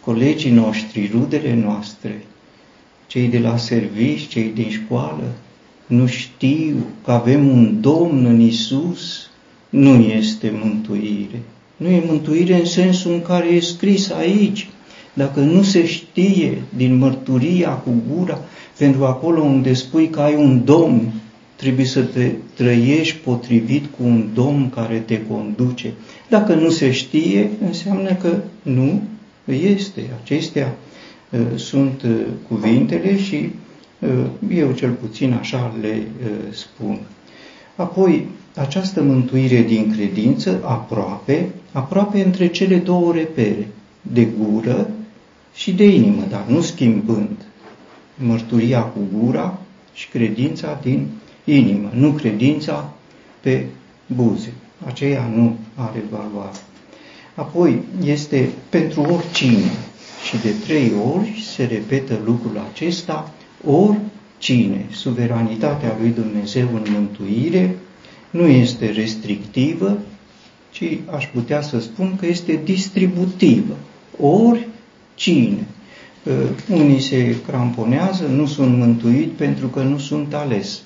colegii 0.05 0.51
noștri, 0.51 1.11
rudele 1.13 1.55
noastre, 1.55 2.25
cei 3.07 3.29
de 3.29 3.39
la 3.39 3.57
servici, 3.57 4.29
cei 4.29 4.51
din 4.55 4.71
școală, 4.71 5.33
nu 5.87 6.07
știu 6.07 6.77
că 7.05 7.11
avem 7.11 7.49
un 7.49 7.81
Domn 7.81 8.25
în 8.25 8.41
Isus, 8.41 9.31
nu 9.69 9.95
este 9.95 10.53
mântuire. 10.63 11.43
Nu 11.77 11.89
e 11.89 12.03
mântuire 12.07 12.59
în 12.59 12.65
sensul 12.65 13.13
în 13.13 13.23
care 13.23 13.47
e 13.47 13.61
scris 13.61 14.11
aici. 14.11 14.69
Dacă 15.13 15.41
nu 15.41 15.63
se 15.63 15.87
știe 15.87 16.63
din 16.77 16.97
mărturia 16.97 17.71
cu 17.71 17.91
gura, 18.15 18.39
pentru 18.79 19.05
acolo 19.05 19.43
unde 19.43 19.73
spui 19.73 20.11
că 20.11 20.21
ai 20.21 20.35
un 20.35 20.65
Domn, 20.65 21.13
trebuie 21.61 21.87
să 21.87 22.03
te 22.03 22.33
trăiești 22.55 23.17
potrivit 23.17 23.85
cu 23.85 24.03
un 24.03 24.29
Domn 24.35 24.71
care 24.71 24.99
te 24.99 25.23
conduce. 25.27 25.93
Dacă 26.29 26.55
nu 26.55 26.71
se 26.71 26.91
știe, 26.91 27.51
înseamnă 27.67 28.15
că 28.15 28.37
nu 28.63 29.03
este. 29.45 30.01
Acestea 30.23 30.77
uh, 31.31 31.41
sunt 31.55 32.03
uh, 32.03 32.11
cuvintele 32.49 33.19
și 33.19 33.51
uh, 33.99 34.09
eu 34.55 34.73
cel 34.73 34.91
puțin 34.91 35.33
așa 35.33 35.75
le 35.81 36.03
spun. 36.51 36.99
Apoi, 37.77 38.27
această 38.55 39.03
mântuire 39.03 39.63
din 39.63 39.93
credință 39.97 40.61
aproape, 40.65 41.49
aproape 41.73 42.25
între 42.25 42.47
cele 42.47 42.77
două 42.77 43.13
repere, 43.13 43.69
de 44.03 44.25
gură 44.25 44.91
și 45.55 45.73
de 45.73 45.85
inimă, 45.85 46.23
dar 46.31 46.45
nu 46.49 46.61
schimbând 46.61 47.37
mărturia 48.15 48.81
cu 48.81 48.99
gura 49.19 49.59
și 49.95 50.09
credința 50.09 50.79
din 50.83 51.07
inimă, 51.45 51.91
nu 51.95 52.11
credința 52.11 52.93
pe 53.41 53.67
buze. 54.07 54.53
Aceea 54.87 55.31
nu 55.35 55.57
are 55.75 56.03
valoare. 56.11 56.57
Apoi 57.35 57.83
este 58.05 58.49
pentru 58.69 59.01
oricine 59.01 59.71
și 60.29 60.37
de 60.43 60.51
trei 60.65 60.93
ori 61.15 61.43
se 61.55 61.65
repetă 61.65 62.19
lucrul 62.25 62.67
acesta, 62.73 63.33
oricine. 63.67 64.87
Suveranitatea 64.91 65.97
lui 66.01 66.11
Dumnezeu 66.11 66.69
în 66.75 66.87
mântuire 66.93 67.77
nu 68.31 68.47
este 68.47 68.91
restrictivă, 68.91 69.99
ci 70.71 70.83
aș 71.15 71.27
putea 71.27 71.61
să 71.61 71.81
spun 71.81 72.17
că 72.17 72.27
este 72.27 72.61
distributivă. 72.65 73.77
Oricine. 74.21 75.67
Unii 76.69 77.01
se 77.01 77.37
cramponează, 77.47 78.27
nu 78.27 78.47
sunt 78.47 78.77
mântuit 78.77 79.31
pentru 79.31 79.67
că 79.67 79.83
nu 79.83 79.99
sunt 79.99 80.35
ales. 80.35 80.83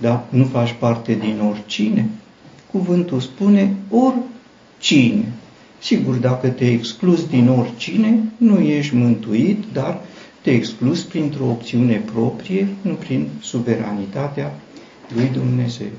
Da? 0.00 0.26
nu 0.28 0.44
faci 0.44 0.74
parte 0.78 1.14
din 1.14 1.40
oricine. 1.50 2.08
Cuvântul 2.70 3.20
spune 3.20 3.74
oricine. 3.90 5.32
Sigur, 5.78 6.14
dacă 6.14 6.48
te 6.48 6.70
exclus 6.70 7.26
din 7.26 7.48
oricine, 7.48 8.18
nu 8.36 8.58
ești 8.58 8.94
mântuit, 8.94 9.64
dar 9.72 10.00
te 10.42 10.50
exclus 10.50 11.02
printr-o 11.02 11.44
opțiune 11.44 12.02
proprie, 12.12 12.68
nu 12.82 12.92
prin 12.92 13.26
suveranitatea 13.40 14.54
lui 15.14 15.30
Dumnezeu. 15.32 15.90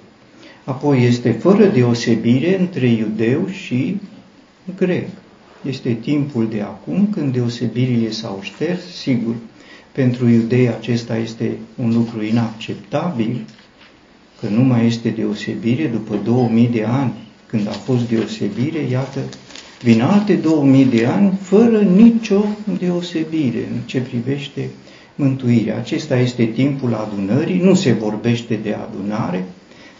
Apoi 0.63 1.03
este 1.03 1.31
fără 1.31 1.65
deosebire 1.65 2.59
între 2.59 2.87
iudeu 2.87 3.47
și 3.47 3.97
grec. 4.77 5.07
Este 5.67 5.93
timpul 5.93 6.47
de 6.49 6.61
acum 6.61 7.07
când 7.11 7.33
deosebirile 7.33 8.11
s-au 8.11 8.39
șters, 8.41 8.81
sigur, 8.95 9.35
pentru 9.91 10.27
iudei 10.27 10.67
acesta 10.67 11.17
este 11.17 11.57
un 11.75 11.93
lucru 11.93 12.23
inacceptabil, 12.23 13.45
că 14.39 14.47
nu 14.47 14.63
mai 14.63 14.85
este 14.85 15.09
deosebire 15.09 15.87
după 15.87 16.15
2000 16.23 16.67
de 16.67 16.83
ani, 16.83 17.13
când 17.45 17.67
a 17.67 17.71
fost 17.71 18.09
deosebire, 18.09 18.79
iată, 18.79 19.19
vin 19.81 20.01
alte 20.01 20.33
2000 20.33 20.85
de 20.85 21.05
ani 21.05 21.37
fără 21.41 21.79
nicio 21.81 22.45
deosebire 22.79 23.67
în 23.71 23.79
ce 23.85 23.99
privește 23.99 24.69
mântuirea. 25.15 25.77
Acesta 25.77 26.17
este 26.17 26.45
timpul 26.45 26.93
adunării, 26.93 27.61
nu 27.61 27.73
se 27.73 27.91
vorbește 27.91 28.55
de 28.55 28.73
adunare, 28.73 29.45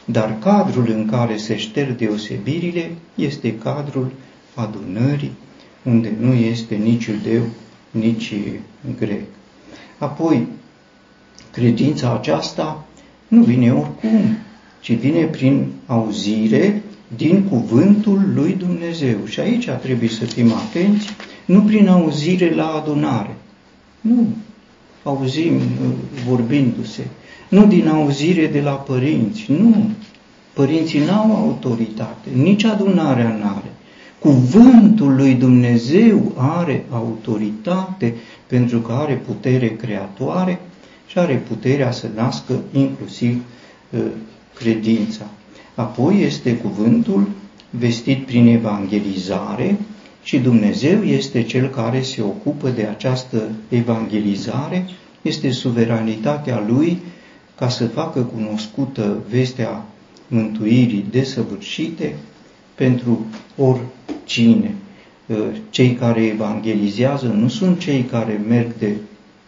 dar 0.05 0.35
cadrul 0.39 0.89
în 0.89 1.05
care 1.05 1.37
se 1.37 1.57
șterg 1.57 1.97
deosebirile 1.97 2.91
este 3.15 3.57
cadrul 3.57 4.11
adunării, 4.53 5.31
unde 5.83 6.13
nu 6.19 6.33
este 6.33 6.75
nici 6.75 7.05
iudeu, 7.05 7.43
nici 7.91 8.33
grec. 8.97 9.23
Apoi, 9.97 10.47
credința 11.51 12.13
aceasta 12.13 12.86
nu 13.27 13.41
vine 13.41 13.71
oricum, 13.71 14.37
ci 14.79 14.91
vine 14.93 15.23
prin 15.23 15.65
auzire 15.85 16.81
din 17.15 17.43
cuvântul 17.43 18.21
lui 18.33 18.53
Dumnezeu. 18.53 19.17
Și 19.25 19.39
aici 19.39 19.69
trebuie 19.69 20.09
să 20.09 20.25
fim 20.25 20.53
atenți, 20.53 21.07
nu 21.45 21.61
prin 21.61 21.87
auzire 21.87 22.55
la 22.55 22.67
adunare. 22.67 23.35
Nu, 24.01 24.27
auzim 25.03 25.55
uh, 25.55 25.61
vorbindu-se. 26.27 27.07
Nu 27.49 27.65
din 27.65 27.87
auzire 27.87 28.47
de 28.47 28.61
la 28.61 28.71
părinți, 28.71 29.51
nu. 29.51 29.89
Părinții 30.53 31.05
n-au 31.05 31.35
autoritate, 31.35 32.29
nici 32.33 32.63
adunarea 32.63 33.37
n-are. 33.41 33.71
Cuvântul 34.19 35.15
lui 35.15 35.33
Dumnezeu 35.33 36.31
are 36.37 36.85
autoritate 36.89 38.13
pentru 38.47 38.79
că 38.79 38.91
are 38.91 39.13
putere 39.13 39.67
creatoare 39.75 40.59
și 41.07 41.19
are 41.19 41.35
puterea 41.35 41.91
să 41.91 42.09
nască 42.15 42.53
inclusiv 42.71 43.43
uh, 43.89 43.99
credința. 44.53 45.25
Apoi 45.75 46.21
este 46.21 46.55
cuvântul 46.55 47.29
vestit 47.69 48.25
prin 48.25 48.47
evangelizare 48.47 49.77
și 50.23 50.39
Dumnezeu 50.39 51.03
este 51.03 51.43
Cel 51.43 51.67
care 51.67 52.01
se 52.01 52.21
ocupă 52.21 52.69
de 52.69 52.83
această 52.83 53.49
evangelizare, 53.69 54.85
este 55.21 55.51
suveranitatea 55.51 56.63
Lui 56.67 57.01
ca 57.55 57.69
să 57.69 57.87
facă 57.87 58.21
cunoscută 58.21 59.17
vestea 59.29 59.85
mântuirii 60.27 61.05
desăvârșite 61.11 62.15
pentru 62.75 63.25
oricine. 63.57 64.75
Cei 65.69 65.93
care 65.93 66.25
evangelizează 66.25 67.27
nu 67.27 67.47
sunt 67.47 67.79
cei 67.79 68.01
care 68.01 68.41
merg 68.47 68.77
de 68.77 68.95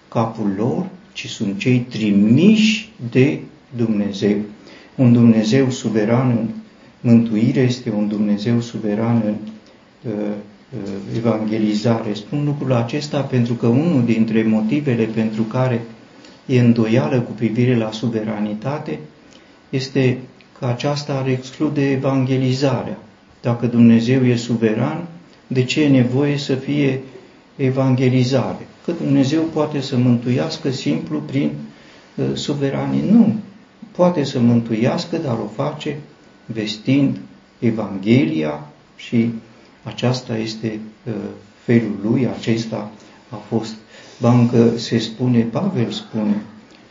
capul 0.07 0.53
lor, 0.57 0.85
ci 1.13 1.27
sunt 1.27 1.57
cei 1.57 1.79
trimiși 1.79 2.91
de 3.11 3.39
Dumnezeu. 3.75 4.37
Un 4.95 5.13
Dumnezeu 5.13 5.69
suveran 5.69 6.29
în 6.29 6.47
mântuire 7.01 7.59
este 7.59 7.91
un 7.91 8.07
Dumnezeu 8.07 8.59
suveran 8.59 9.23
în 9.25 9.35
uh, 10.11 10.13
uh, 10.69 11.17
evangelizare. 11.17 12.13
Spun 12.13 12.45
lucrul 12.45 12.73
acesta 12.73 13.21
pentru 13.21 13.53
că 13.53 13.67
unul 13.67 14.03
dintre 14.05 14.43
motivele 14.43 15.03
pentru 15.03 15.41
care 15.41 15.81
e 16.45 16.59
îndoială 16.59 17.19
cu 17.19 17.31
privire 17.31 17.77
la 17.77 17.91
suveranitate 17.91 19.00
este 19.69 20.17
că 20.59 20.65
aceasta 20.65 21.13
ar 21.13 21.27
exclude 21.27 21.91
evangelizarea. 21.91 22.98
Dacă 23.41 23.65
Dumnezeu 23.65 24.25
e 24.25 24.35
suveran, 24.35 25.07
de 25.48 25.63
ce 25.63 25.83
e 25.83 25.87
nevoie 25.87 26.37
să 26.37 26.55
fie 26.55 27.01
evangelizare? 27.59 28.67
Că 28.85 28.91
Dumnezeu 28.91 29.41
poate 29.41 29.81
să 29.81 29.98
mântuiască 29.98 30.72
simplu 30.72 31.19
prin 31.19 31.51
uh, 32.15 32.25
suveranii. 32.33 33.03
Nu 33.11 33.35
poate 33.91 34.24
să 34.24 34.39
mântuiască, 34.39 35.17
dar 35.17 35.33
o 35.33 35.63
face 35.63 35.98
vestind 36.45 37.19
Evanghelia 37.59 38.67
și 38.95 39.29
aceasta 39.83 40.37
este 40.37 40.79
uh, 41.07 41.13
felul 41.63 42.00
lui, 42.03 42.27
acesta 42.27 42.91
a 43.29 43.35
fost. 43.35 43.74
Bancă 44.22 44.77
se 44.77 44.98
spune, 44.98 45.39
Pavel 45.39 45.91
spune, 45.91 46.41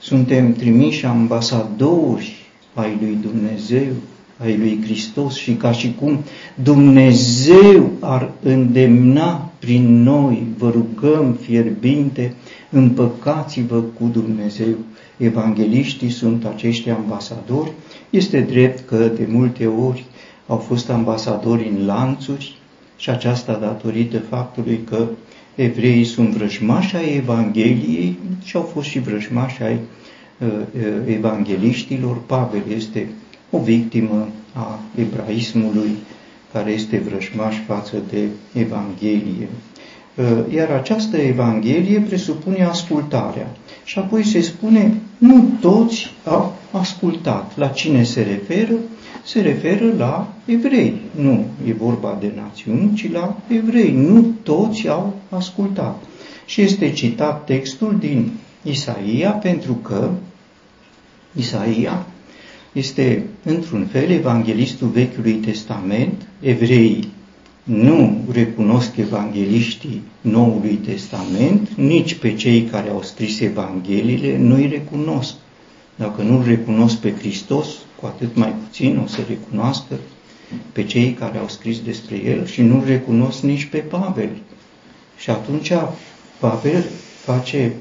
suntem 0.00 0.52
trimiși 0.52 1.06
ambasadori 1.06 2.36
ai 2.74 2.98
lui 3.00 3.18
Dumnezeu, 3.22 3.92
ai 4.36 4.56
lui 4.56 4.80
Hristos 4.84 5.34
și 5.34 5.52
ca 5.52 5.72
și 5.72 5.94
cum 6.00 6.18
Dumnezeu 6.54 7.90
ar 8.00 8.30
îndemna 8.42 9.47
prin 9.58 10.02
noi, 10.02 10.46
vă 10.58 10.70
rugăm 10.70 11.32
fierbinte, 11.32 12.34
împăcați-vă 12.70 13.80
cu 13.80 14.10
Dumnezeu 14.12 14.74
evangeliștii 15.16 16.10
sunt 16.10 16.44
acești 16.44 16.90
ambasadori. 16.90 17.72
Este 18.10 18.40
drept 18.40 18.88
că 18.88 18.96
de 18.96 19.26
multe 19.30 19.66
ori 19.66 20.04
au 20.46 20.56
fost 20.56 20.90
ambasadori 20.90 21.68
în 21.68 21.86
lanțuri 21.86 22.56
și 22.96 23.10
aceasta 23.10 23.52
datorită 23.52 24.18
faptului 24.18 24.80
că 24.90 25.06
evreii 25.54 26.04
sunt 26.04 26.28
vrăjmași 26.28 26.96
ai 26.96 27.16
Evangheliei 27.16 28.18
și 28.44 28.56
au 28.56 28.62
fost 28.62 28.88
și 28.88 28.98
vrăjmași 28.98 29.62
ai 29.62 29.74
uh, 29.74 30.48
uh, 30.48 31.14
evangeliștilor. 31.14 32.16
Pavel 32.26 32.62
este 32.76 33.08
o 33.50 33.58
victimă 33.58 34.28
a 34.52 34.78
ebraismului 34.94 35.90
care 36.52 36.70
este 36.70 36.98
vrăjmaș 36.98 37.56
față 37.66 37.96
de 38.10 38.28
Evanghelie. 38.52 39.48
Uh, 40.14 40.54
iar 40.54 40.70
această 40.70 41.16
Evanghelie 41.16 42.00
presupune 42.00 42.64
ascultarea. 42.64 43.56
Și 43.84 43.98
apoi 43.98 44.24
se 44.24 44.40
spune, 44.40 44.94
nu 45.18 45.48
toți 45.60 46.10
au 46.24 46.56
ascultat. 46.70 47.56
La 47.56 47.66
cine 47.66 48.02
se 48.02 48.22
referă? 48.22 48.74
Se 49.24 49.40
referă 49.40 49.92
la 49.96 50.32
evrei. 50.44 51.00
Nu 51.20 51.44
e 51.66 51.72
vorba 51.72 52.16
de 52.20 52.32
națiuni, 52.36 52.94
ci 52.94 53.12
la 53.12 53.36
evrei. 53.48 53.92
Nu 53.92 54.24
toți 54.42 54.88
au 54.88 55.14
ascultat. 55.28 56.02
Și 56.46 56.60
este 56.60 56.90
citat 56.90 57.44
textul 57.44 57.96
din 57.98 58.30
Isaia 58.62 59.30
pentru 59.30 59.72
că 59.72 60.10
Isaia 61.36 62.06
este 62.78 63.24
într-un 63.44 63.86
fel 63.86 64.10
evanghelistul 64.10 64.88
Vechiului 64.88 65.32
Testament, 65.32 66.26
evreii 66.40 67.08
nu 67.62 68.24
recunosc 68.32 68.96
evangeliștii 68.96 70.02
Noului 70.20 70.74
Testament, 70.74 71.68
nici 71.76 72.14
pe 72.14 72.34
cei 72.34 72.62
care 72.62 72.90
au 72.90 73.02
scris 73.02 73.40
Evangheliile 73.40 74.38
nu 74.38 74.54
îi 74.54 74.68
recunosc. 74.68 75.34
Dacă 75.96 76.22
nu 76.22 76.42
recunosc 76.46 76.96
pe 76.96 77.14
Hristos, 77.18 77.66
cu 78.00 78.06
atât 78.06 78.36
mai 78.36 78.54
puțin 78.64 79.00
o 79.04 79.06
să 79.06 79.18
recunoască 79.28 79.94
pe 80.72 80.84
cei 80.84 81.12
care 81.12 81.38
au 81.38 81.48
scris 81.48 81.80
despre 81.80 82.22
el 82.24 82.46
și 82.46 82.62
nu 82.62 82.82
recunosc 82.86 83.42
nici 83.42 83.64
pe 83.64 83.78
Pavel. 83.78 84.30
Și 85.18 85.30
atunci 85.30 85.72
Pavel 86.38 86.84
face 87.24 87.72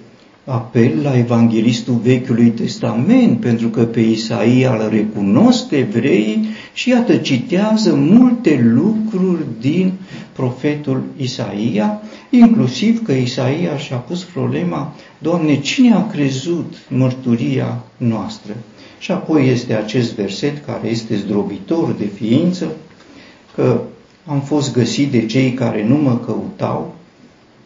apel 0.50 1.02
la 1.04 1.18
evanghelistul 1.18 1.94
Vechiului 2.04 2.50
Testament, 2.50 3.40
pentru 3.40 3.68
că 3.68 3.84
pe 3.84 4.00
Isaia 4.00 4.74
îl 4.74 4.90
recunosc 4.90 5.72
evreii 5.72 6.48
și 6.74 6.90
iată 6.90 7.16
citează 7.16 7.96
multe 7.96 8.72
lucruri 8.74 9.46
din 9.60 9.92
profetul 10.34 11.04
Isaia, 11.18 12.02
inclusiv 12.30 13.04
că 13.04 13.12
Isaia 13.12 13.78
și-a 13.78 13.98
pus 13.98 14.24
problema, 14.24 14.94
Doamne, 15.20 15.60
cine 15.60 15.94
a 15.94 16.08
crezut 16.08 16.74
mărturia 16.90 17.84
noastră? 17.98 18.54
Și 19.00 19.12
apoi 19.12 19.50
este 19.50 19.74
acest 19.74 20.16
verset 20.16 20.66
care 20.66 20.88
este 20.90 21.16
zdrobitor 21.16 21.96
de 21.98 22.06
ființă, 22.06 22.68
că 23.56 23.82
am 24.26 24.42
fost 24.42 24.74
găsit 24.74 25.12
de 25.12 25.26
cei 25.26 25.54
care 25.54 25.88
nu 25.88 25.96
mă 25.96 26.18
căutau, 26.18 26.96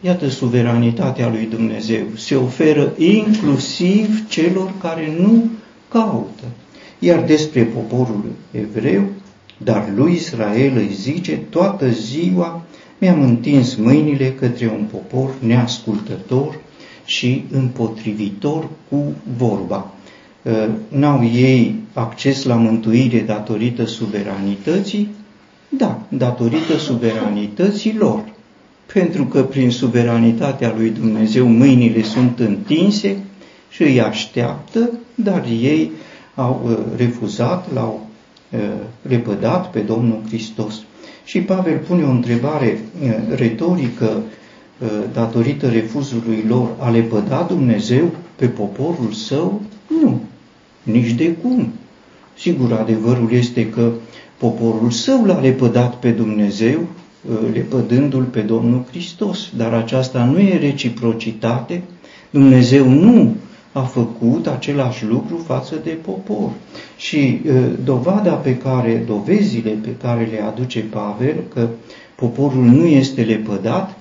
Iată 0.03 0.29
suveranitatea 0.29 1.29
lui 1.29 1.47
Dumnezeu. 1.49 2.03
Se 2.15 2.35
oferă 2.35 2.93
inclusiv 2.97 4.27
celor 4.29 4.73
care 4.81 5.13
nu 5.19 5.49
caută. 5.87 6.43
Iar 6.99 7.23
despre 7.23 7.63
poporul 7.63 8.23
evreu, 8.51 9.03
dar 9.57 9.93
lui 9.95 10.13
Israel 10.13 10.71
îi 10.75 10.93
zice, 10.93 11.35
toată 11.49 11.89
ziua 11.89 12.61
mi-am 12.97 13.21
întins 13.21 13.75
mâinile 13.75 14.31
către 14.31 14.67
un 14.67 14.85
popor 14.91 15.33
neascultător 15.39 16.59
și 17.05 17.43
împotrivitor 17.51 18.67
cu 18.89 19.13
vorba. 19.37 19.91
uh, 20.41 20.67
n-au 20.87 21.23
ei 21.23 21.75
acces 21.93 22.43
la 22.43 22.55
mântuire 22.55 23.19
datorită 23.19 23.85
suveranității? 23.85 25.09
Da, 25.69 26.01
datorită 26.09 26.77
suveranității 26.77 27.95
lor. 27.97 28.23
Pentru 28.93 29.25
că 29.25 29.43
prin 29.43 29.71
suveranitatea 29.71 30.73
lui 30.77 30.89
Dumnezeu 30.89 31.47
mâinile 31.47 32.01
sunt 32.01 32.39
întinse 32.39 33.17
și 33.69 33.83
îi 33.83 34.01
așteaptă, 34.01 34.89
dar 35.15 35.45
ei 35.45 35.91
au 36.35 36.61
uh, 36.65 36.77
refuzat, 36.97 37.73
l-au 37.73 38.07
uh, 38.49 38.59
repădat 39.01 39.71
pe 39.71 39.79
Domnul 39.79 40.21
Hristos. 40.27 40.81
Și 41.23 41.39
Pavel 41.39 41.77
pune 41.77 42.03
o 42.03 42.09
întrebare 42.09 42.79
uh, 43.03 43.09
retorică 43.35 44.21
datorită 45.13 45.69
refuzului 45.69 46.43
lor, 46.47 46.69
a 46.79 46.89
lepăda 46.89 47.45
Dumnezeu 47.49 48.11
pe 48.35 48.45
poporul 48.45 49.11
său? 49.11 49.61
Nu, 50.01 50.21
nici 50.83 51.11
de 51.11 51.31
cum. 51.31 51.71
Sigur, 52.37 52.73
adevărul 52.73 53.31
este 53.31 53.69
că 53.69 53.91
poporul 54.37 54.91
său 54.91 55.25
l-a 55.25 55.39
lepădat 55.39 55.95
pe 55.95 56.09
Dumnezeu, 56.09 56.87
lepădându-l 57.53 58.23
pe 58.23 58.39
Domnul 58.39 58.85
Hristos, 58.89 59.49
dar 59.57 59.73
aceasta 59.73 60.23
nu 60.23 60.39
e 60.39 60.57
reciprocitate. 60.57 61.81
Dumnezeu 62.29 62.89
nu 62.89 63.35
a 63.71 63.81
făcut 63.81 64.47
același 64.47 65.05
lucru 65.05 65.43
față 65.47 65.75
de 65.83 65.89
popor. 65.89 66.49
Și 66.97 67.41
dovada 67.83 68.31
pe 68.31 68.57
care, 68.57 69.03
dovezile 69.07 69.69
pe 69.69 69.95
care 70.01 70.29
le 70.31 70.41
aduce 70.41 70.79
Pavel, 70.79 71.35
că 71.53 71.67
poporul 72.15 72.63
nu 72.63 72.85
este 72.85 73.21
lepădat, 73.21 73.97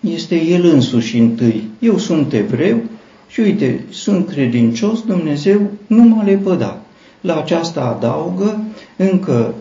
este 0.00 0.42
el 0.42 0.64
însuși 0.64 1.18
întâi. 1.18 1.68
Eu 1.78 1.98
sunt 1.98 2.32
evreu 2.32 2.80
și 3.28 3.40
uite, 3.40 3.84
sunt 3.90 4.28
credincios, 4.28 5.02
Dumnezeu 5.02 5.60
nu 5.86 6.02
m-a 6.02 6.22
lepădat. 6.22 6.82
La 7.20 7.36
aceasta 7.36 7.80
adaugă, 7.96 8.64
încă 8.96 9.54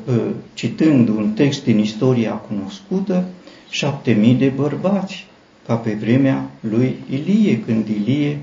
citând 0.54 1.08
un 1.08 1.32
text 1.36 1.64
din 1.64 1.80
istoria 1.80 2.32
cunoscută, 2.32 3.26
șapte 3.70 4.12
mii 4.12 4.34
de 4.34 4.52
bărbați, 4.56 5.26
ca 5.66 5.76
pe 5.76 5.98
vremea 6.00 6.50
lui 6.60 6.96
Ilie, 7.10 7.60
când 7.60 7.88
Ilie 7.88 8.40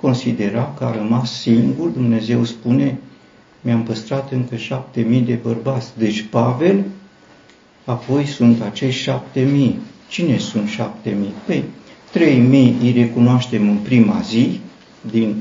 considera 0.00 0.74
că 0.78 0.84
a 0.84 0.96
rămas 0.96 1.40
singur, 1.40 1.88
Dumnezeu 1.88 2.44
spune, 2.44 2.98
mi-am 3.60 3.82
păstrat 3.82 4.32
încă 4.32 4.56
șapte 4.56 5.00
mii 5.00 5.20
de 5.20 5.38
bărbați. 5.42 5.88
Deci 5.98 6.22
Pavel, 6.30 6.84
apoi 7.84 8.26
sunt 8.26 8.62
acești 8.62 9.02
șapte 9.02 9.40
mii. 9.40 9.78
Cine 10.08 10.38
sunt 10.38 10.68
șapte 10.68 11.16
mii? 11.20 11.32
Păi, 11.46 11.64
trei 12.12 12.38
mii 12.38 12.76
îi 12.82 12.92
recunoaștem 12.92 13.68
în 13.68 13.76
prima 13.76 14.20
zi, 14.20 14.60
din 15.10 15.36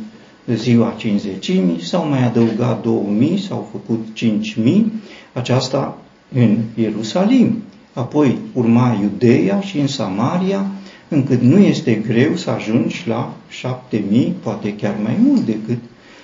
ziua 0.55 0.93
cinzecimii, 0.97 1.83
s-au 1.83 2.07
mai 2.07 2.23
adăugat 2.23 2.83
două 2.83 3.05
mii, 3.17 3.37
s-au 3.37 3.69
făcut 3.71 4.07
cinci 4.13 4.55
mii, 4.55 4.91
aceasta 5.33 5.97
în 6.33 6.57
Ierusalim. 6.75 7.63
Apoi 7.93 8.37
urma 8.53 8.97
Iudeea 9.01 9.59
și 9.59 9.79
în 9.79 9.87
Samaria, 9.87 10.65
încât 11.07 11.41
nu 11.41 11.57
este 11.57 11.93
greu 12.07 12.35
să 12.35 12.49
ajungi 12.49 13.03
la 13.07 13.33
șapte 13.49 14.03
mii, 14.09 14.33
poate 14.43 14.73
chiar 14.73 14.95
mai 15.03 15.17
mult 15.23 15.45
decât 15.45 15.77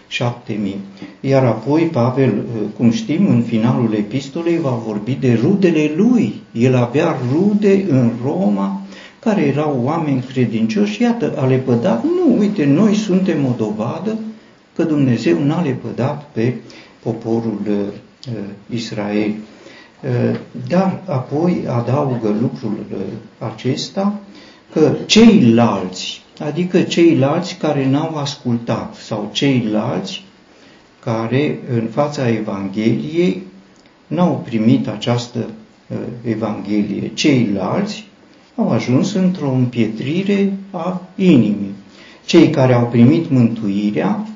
șapte 0.08 0.58
mii. 0.62 0.80
Iar 1.20 1.46
apoi 1.46 1.82
Pavel, 1.82 2.44
cum 2.78 2.92
știm, 2.92 3.28
în 3.28 3.42
finalul 3.42 3.94
epistolei 3.94 4.58
va 4.58 4.82
vorbi 4.88 5.18
de 5.20 5.40
rudele 5.42 5.92
lui. 5.96 6.34
El 6.52 6.76
avea 6.76 7.16
rude 7.32 7.86
în 7.90 8.12
Roma 8.24 8.83
care 9.24 9.42
erau 9.42 9.82
oameni 9.84 10.24
credincioși. 10.34 11.02
Iată, 11.02 11.34
a 11.38 11.46
lepădat? 11.46 12.04
Nu, 12.04 12.38
uite, 12.40 12.66
noi 12.66 12.96
suntem 12.96 13.46
o 13.46 13.54
dovadă 13.58 14.18
că 14.76 14.84
Dumnezeu 14.84 15.44
n-a 15.44 15.62
lepădat 15.62 16.30
pe 16.32 16.54
poporul 17.04 17.60
uh, 17.70 18.34
Israel. 18.70 19.32
Uh, 19.32 20.40
dar 20.68 21.02
apoi 21.06 21.64
adaugă 21.68 22.36
lucrul 22.42 22.86
uh, 22.92 22.98
acesta 23.52 24.20
că 24.72 24.96
ceilalți, 25.06 26.22
adică 26.40 26.82
ceilalți 26.82 27.56
care 27.56 27.90
n-au 27.90 28.16
ascultat 28.16 28.96
sau 28.96 29.30
ceilalți 29.32 30.24
care 31.00 31.60
în 31.74 31.88
fața 31.92 32.30
Evangheliei 32.30 33.42
n-au 34.08 34.42
primit 34.46 34.88
această 34.88 35.40
uh, 35.88 35.98
Evanghelie, 36.24 37.12
ceilalți 37.14 38.06
au 38.56 38.70
ajuns 38.70 39.14
într-o 39.14 39.52
împietrire 39.52 40.54
a 40.72 41.02
inimii. 41.16 41.74
Cei 42.26 42.50
care 42.50 42.74
au 42.74 42.88
primit 42.88 43.30
mântuirea, 43.30 44.28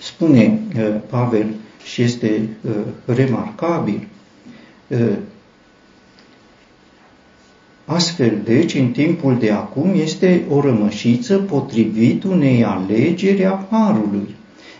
spune 0.00 0.60
uh, 0.76 0.94
Pavel 1.10 1.46
și 1.84 2.02
este 2.02 2.48
uh, 2.62 2.72
remarcabil, 3.16 4.06
uh, 4.88 5.16
Astfel, 7.90 8.40
deci, 8.44 8.74
în 8.74 8.90
timpul 8.90 9.38
de 9.38 9.50
acum 9.50 9.90
este 9.94 10.44
o 10.50 10.60
rămășiță 10.60 11.38
potrivit 11.38 12.24
unei 12.24 12.64
alegeri 12.64 13.44
a 13.44 13.66
Harului. 13.70 14.34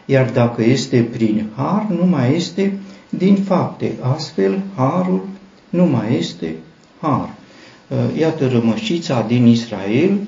Iar 0.04 0.30
dacă 0.30 0.62
este 0.64 1.02
prin 1.02 1.46
Har, 1.56 1.86
nu 1.98 2.06
mai 2.06 2.34
este 2.34 2.78
din 3.08 3.36
fapte. 3.36 3.92
Astfel, 4.00 4.62
Harul 4.76 5.26
nu 5.68 5.84
mai 5.86 6.16
este 6.16 6.54
Har. 7.00 7.34
Uh, 7.88 7.96
iată 8.18 8.48
rămășița 8.48 9.24
din 9.28 9.46
Israel, 9.46 10.18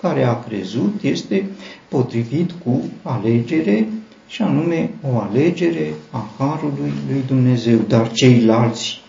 care 0.00 0.24
a 0.24 0.38
crezut, 0.38 1.02
este 1.02 1.46
potrivit 1.88 2.50
cu 2.64 2.82
alegere 3.02 3.88
și 4.26 4.42
anume 4.42 4.90
o 5.12 5.18
alegere 5.18 5.94
a 6.10 6.30
Harului 6.38 6.92
lui 7.08 7.22
Dumnezeu. 7.26 7.78
Dar 7.88 8.12
ceilalți 8.12 9.00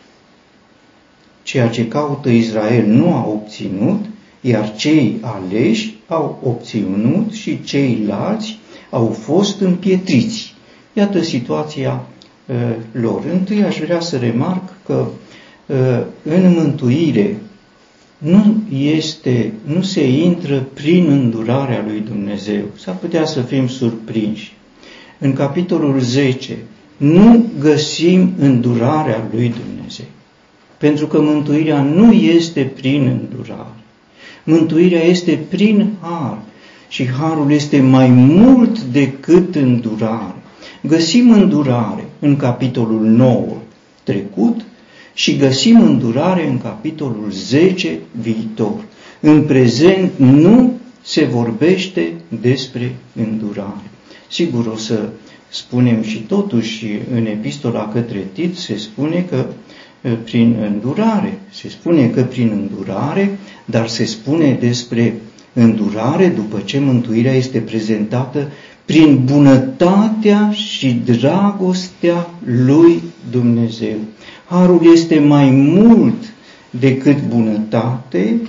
Ceea 1.43 1.69
ce 1.69 1.87
caută 1.87 2.29
Israel 2.29 2.85
nu 2.85 3.13
a 3.13 3.27
obținut, 3.27 4.05
iar 4.41 4.75
cei 4.75 5.17
aleși 5.21 5.95
au 6.07 6.39
obținut 6.43 7.31
și 7.31 7.63
ceilalți 7.63 8.59
au 8.89 9.07
fost 9.07 9.59
împietriți. 9.59 10.53
Iată 10.93 11.21
situația 11.21 12.05
uh, 12.45 12.55
lor. 12.91 13.23
Întâi 13.31 13.63
aș 13.63 13.79
vrea 13.79 13.99
să 13.99 14.17
remarc 14.17 14.63
că 14.85 15.05
uh, 15.65 16.01
în 16.23 16.53
mântuire 16.53 17.37
nu 18.23 18.55
este, 18.77 19.53
nu 19.63 19.81
se 19.81 20.07
intră 20.07 20.67
prin 20.73 21.09
îndurarea 21.09 21.83
lui 21.88 21.99
Dumnezeu. 21.99 22.63
S-ar 22.75 22.95
putea 22.95 23.25
să 23.25 23.41
fim 23.41 23.67
surprinși. 23.67 24.53
În 25.19 25.33
capitolul 25.33 25.99
10 25.99 26.57
nu 26.97 27.45
găsim 27.59 28.33
îndurarea 28.39 29.27
lui 29.31 29.53
Dumnezeu. 29.65 30.05
Pentru 30.77 31.07
că 31.07 31.21
mântuirea 31.21 31.81
nu 31.81 32.12
este 32.12 32.71
prin 32.75 33.07
îndurare. 33.07 33.75
Mântuirea 34.43 35.03
este 35.03 35.39
prin 35.49 35.89
har 36.01 36.38
și 36.88 37.07
harul 37.07 37.51
este 37.51 37.81
mai 37.81 38.07
mult 38.09 38.81
decât 38.81 39.55
îndurare. 39.55 40.36
Găsim 40.81 41.31
îndurare 41.31 42.05
în 42.19 42.36
capitolul 42.36 43.01
9 43.01 43.45
trecut 44.03 44.62
și 45.13 45.38
găsim 45.38 45.82
îndurare 45.82 46.47
în 46.47 46.58
capitolul 46.58 47.32
10 47.32 47.99
viitor. 48.21 48.84
În 49.19 49.43
prezent 49.43 50.12
nu 50.17 50.73
se 51.02 51.23
vorbește 51.23 52.13
despre 52.41 52.95
îndurare. 53.15 53.89
Sigur, 54.30 54.65
o 54.65 54.78
să 54.78 55.10
spunem 55.49 56.02
și 56.02 56.17
totuși 56.17 56.86
în 57.15 57.26
epistola 57.26 57.89
către 57.93 58.28
Tit 58.34 58.58
se 58.58 58.78
spune 58.78 59.26
că 59.30 59.45
prin 60.23 60.56
îndurare. 60.71 61.39
Se 61.52 61.69
spune 61.69 62.08
că 62.08 62.21
prin 62.21 62.49
îndurare, 62.52 63.38
dar 63.65 63.88
se 63.88 64.06
spune 64.06 64.58
despre 64.60 65.13
îndurare 65.54 66.28
după 66.28 66.62
ce 66.65 66.80
mântuirea 66.80 67.34
este 67.34 67.60
prezentată 67.60 68.52
prin 68.86 69.21
bunătatea 69.26 70.52
și 70.52 71.02
dragostea 71.06 72.30
lui 72.45 73.02
Dumnezeu. 73.32 73.97
Harul 74.53 74.91
este 74.93 75.19
mai 75.19 75.49
mult 75.49 76.33
decât 76.69 77.27
bunătate, 77.27 78.41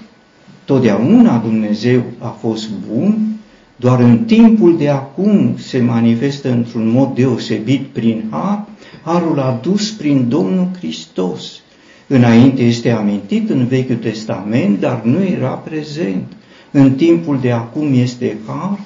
totdeauna 0.65 1.39
Dumnezeu 1.39 2.03
a 2.19 2.27
fost 2.27 2.69
bun, 2.89 3.37
doar 3.77 4.01
în 4.01 4.19
timpul 4.19 4.77
de 4.77 4.89
acum 4.89 5.55
se 5.59 5.81
manifestă 5.81 6.51
într-un 6.51 6.89
mod 6.89 7.15
deosebit 7.15 7.87
prin 7.87 8.25
har, 8.31 8.67
harul 9.03 9.39
adus 9.39 9.91
prin 9.91 10.29
Domnul 10.29 10.69
Hristos. 10.79 11.61
Înainte 12.07 12.63
este 12.63 12.91
amintit 12.91 13.51
în 13.51 13.67
Vechiul 13.67 13.97
Testament, 13.97 14.81
dar 14.81 15.03
nu 15.03 15.23
era 15.23 15.49
prezent. 15.51 16.33
În 16.71 16.93
timpul 16.93 17.39
de 17.41 17.51
acum 17.51 17.93
este 17.93 18.37
har, 18.47 18.79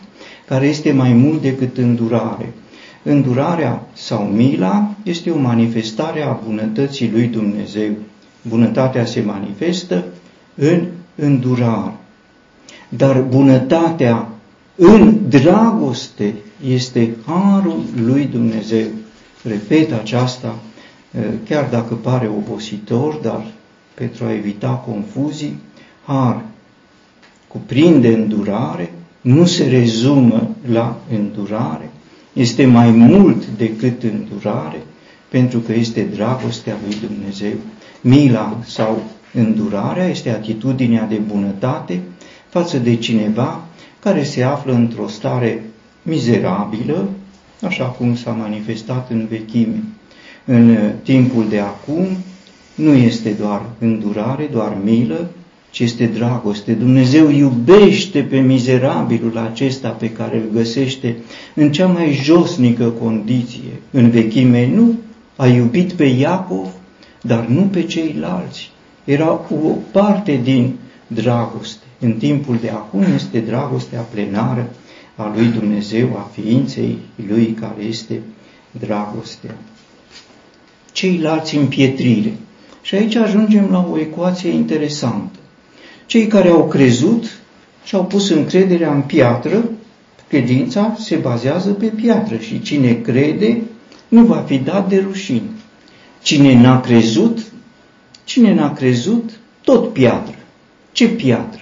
care 0.47 0.67
este 0.67 0.93
mai 0.93 1.13
mult 1.13 1.43
decât 1.43 1.79
îndurare. 1.79 2.53
Îndurarea 3.03 3.87
sau 3.93 4.23
mila 4.25 4.91
este 5.03 5.31
o 5.31 5.39
manifestare 5.39 6.23
a 6.23 6.39
bunătății 6.47 7.11
lui 7.11 7.27
Dumnezeu. 7.27 7.91
Bunătatea 8.49 9.05
se 9.05 9.21
manifestă 9.21 10.05
în 10.55 10.87
îndurare. 11.15 11.95
Dar 12.89 13.21
bunătatea 13.21 14.29
În 14.81 15.29
dragoste 15.29 16.35
este 16.67 17.17
harul 17.27 17.85
lui 18.05 18.25
Dumnezeu. 18.25 18.87
Repet 19.43 19.93
aceasta, 19.93 20.59
chiar 21.49 21.69
dacă 21.71 21.95
pare 21.95 22.29
obositor, 22.29 23.15
dar 23.15 23.47
pentru 23.95 24.25
a 24.25 24.33
evita 24.33 24.71
confuzii, 24.71 25.59
har 26.05 26.45
cuprinde 27.49 28.09
îndurare, 28.09 28.93
nu 29.21 29.47
se 29.47 29.69
rezumă 29.69 30.49
la 30.71 30.97
îndurare, 31.11 31.88
este 32.39 32.67
mai 32.67 32.91
mult 32.91 33.47
decât 33.47 34.03
îndurare, 34.03 34.83
pentru 35.29 35.59
că 35.59 35.73
este 35.73 36.03
dragostea 36.15 36.77
lui 36.87 36.97
Dumnezeu. 37.09 37.55
Mila 38.01 38.59
sau 38.67 39.03
îndurarea 39.33 40.07
este 40.07 40.31
atitudinea 40.31 41.07
de 41.07 41.17
bunătate 41.17 42.01
față 42.49 42.79
de 42.79 42.97
cineva 42.97 43.65
care 44.01 44.23
se 44.23 44.43
află 44.43 44.73
într-o 44.73 45.09
stare 45.09 45.65
mizerabilă, 46.03 47.09
așa 47.63 47.85
cum 47.85 48.17
s-a 48.17 48.31
manifestat 48.31 49.11
în 49.11 49.27
vechime. 49.31 49.83
În 50.45 50.79
timpul 51.03 51.49
de 51.49 51.59
acum 51.59 52.07
nu 52.75 52.93
este 52.95 53.31
doar 53.31 53.63
îndurare, 53.79 54.49
doar 54.53 54.77
milă, 54.85 55.31
ci 55.79 55.83
este 55.83 56.07
dragoste. 56.07 56.73
Dumnezeu 56.73 57.31
iubește 57.31 58.21
pe 58.21 58.39
mizerabilul 58.39 59.39
acesta 59.39 59.89
pe 59.89 60.11
care 60.11 60.37
îl 60.37 60.49
găsește 60.53 61.17
în 61.55 61.73
cea 61.73 61.87
mai 61.87 62.13
josnică 62.23 62.85
condiție. 62.85 63.81
În 63.91 64.11
vechime 64.11 64.71
nu 64.75 64.95
a 65.37 65.47
iubit 65.47 65.93
pe 65.93 66.05
Iacov, 66.05 66.69
dar 67.23 67.47
nu 67.47 67.61
pe 67.61 67.83
ceilalți. 67.83 68.71
Era 69.05 69.31
o 69.51 69.69
parte 69.93 70.41
din 70.43 70.75
dragoste. 71.07 71.85
În 72.01 72.13
timpul 72.13 72.59
de 72.61 72.69
acum 72.69 73.03
este 73.15 73.39
dragostea 73.39 74.01
plenară 74.01 74.71
a 75.17 75.33
lui 75.35 75.47
Dumnezeu, 75.47 76.09
a 76.17 76.31
ființei 76.33 76.99
lui 77.29 77.57
care 77.61 77.83
este 77.83 78.21
dragostea. 78.71 79.55
Ceilalți 80.93 81.57
împietrire. 81.57 82.33
Și 82.83 82.95
aici 82.95 83.15
ajungem 83.15 83.69
la 83.71 83.89
o 83.93 83.99
ecuație 83.99 84.51
interesantă. 84.51 85.38
Cei 86.09 86.27
care 86.27 86.49
au 86.49 86.69
crezut 86.69 87.39
și 87.85 87.95
au 87.95 88.05
pus 88.05 88.31
încrederea 88.31 88.95
în 88.95 89.01
piatră, 89.01 89.71
credința 90.29 90.97
se 90.99 91.17
bazează 91.17 91.71
pe 91.71 91.87
piatră 91.87 92.37
și 92.37 92.63
cine 92.63 92.93
crede 92.93 93.63
nu 94.09 94.25
va 94.25 94.45
fi 94.47 94.59
dat 94.59 94.89
de 94.89 95.05
rușine. 95.07 95.51
Cine 96.23 96.61
n-a 96.61 96.81
crezut, 96.81 97.39
cine 98.25 98.55
n-a 98.55 98.73
crezut, 98.73 99.31
tot 99.65 99.93
piatră. 99.93 100.35
Ce 100.93 101.09
piatră? 101.09 101.61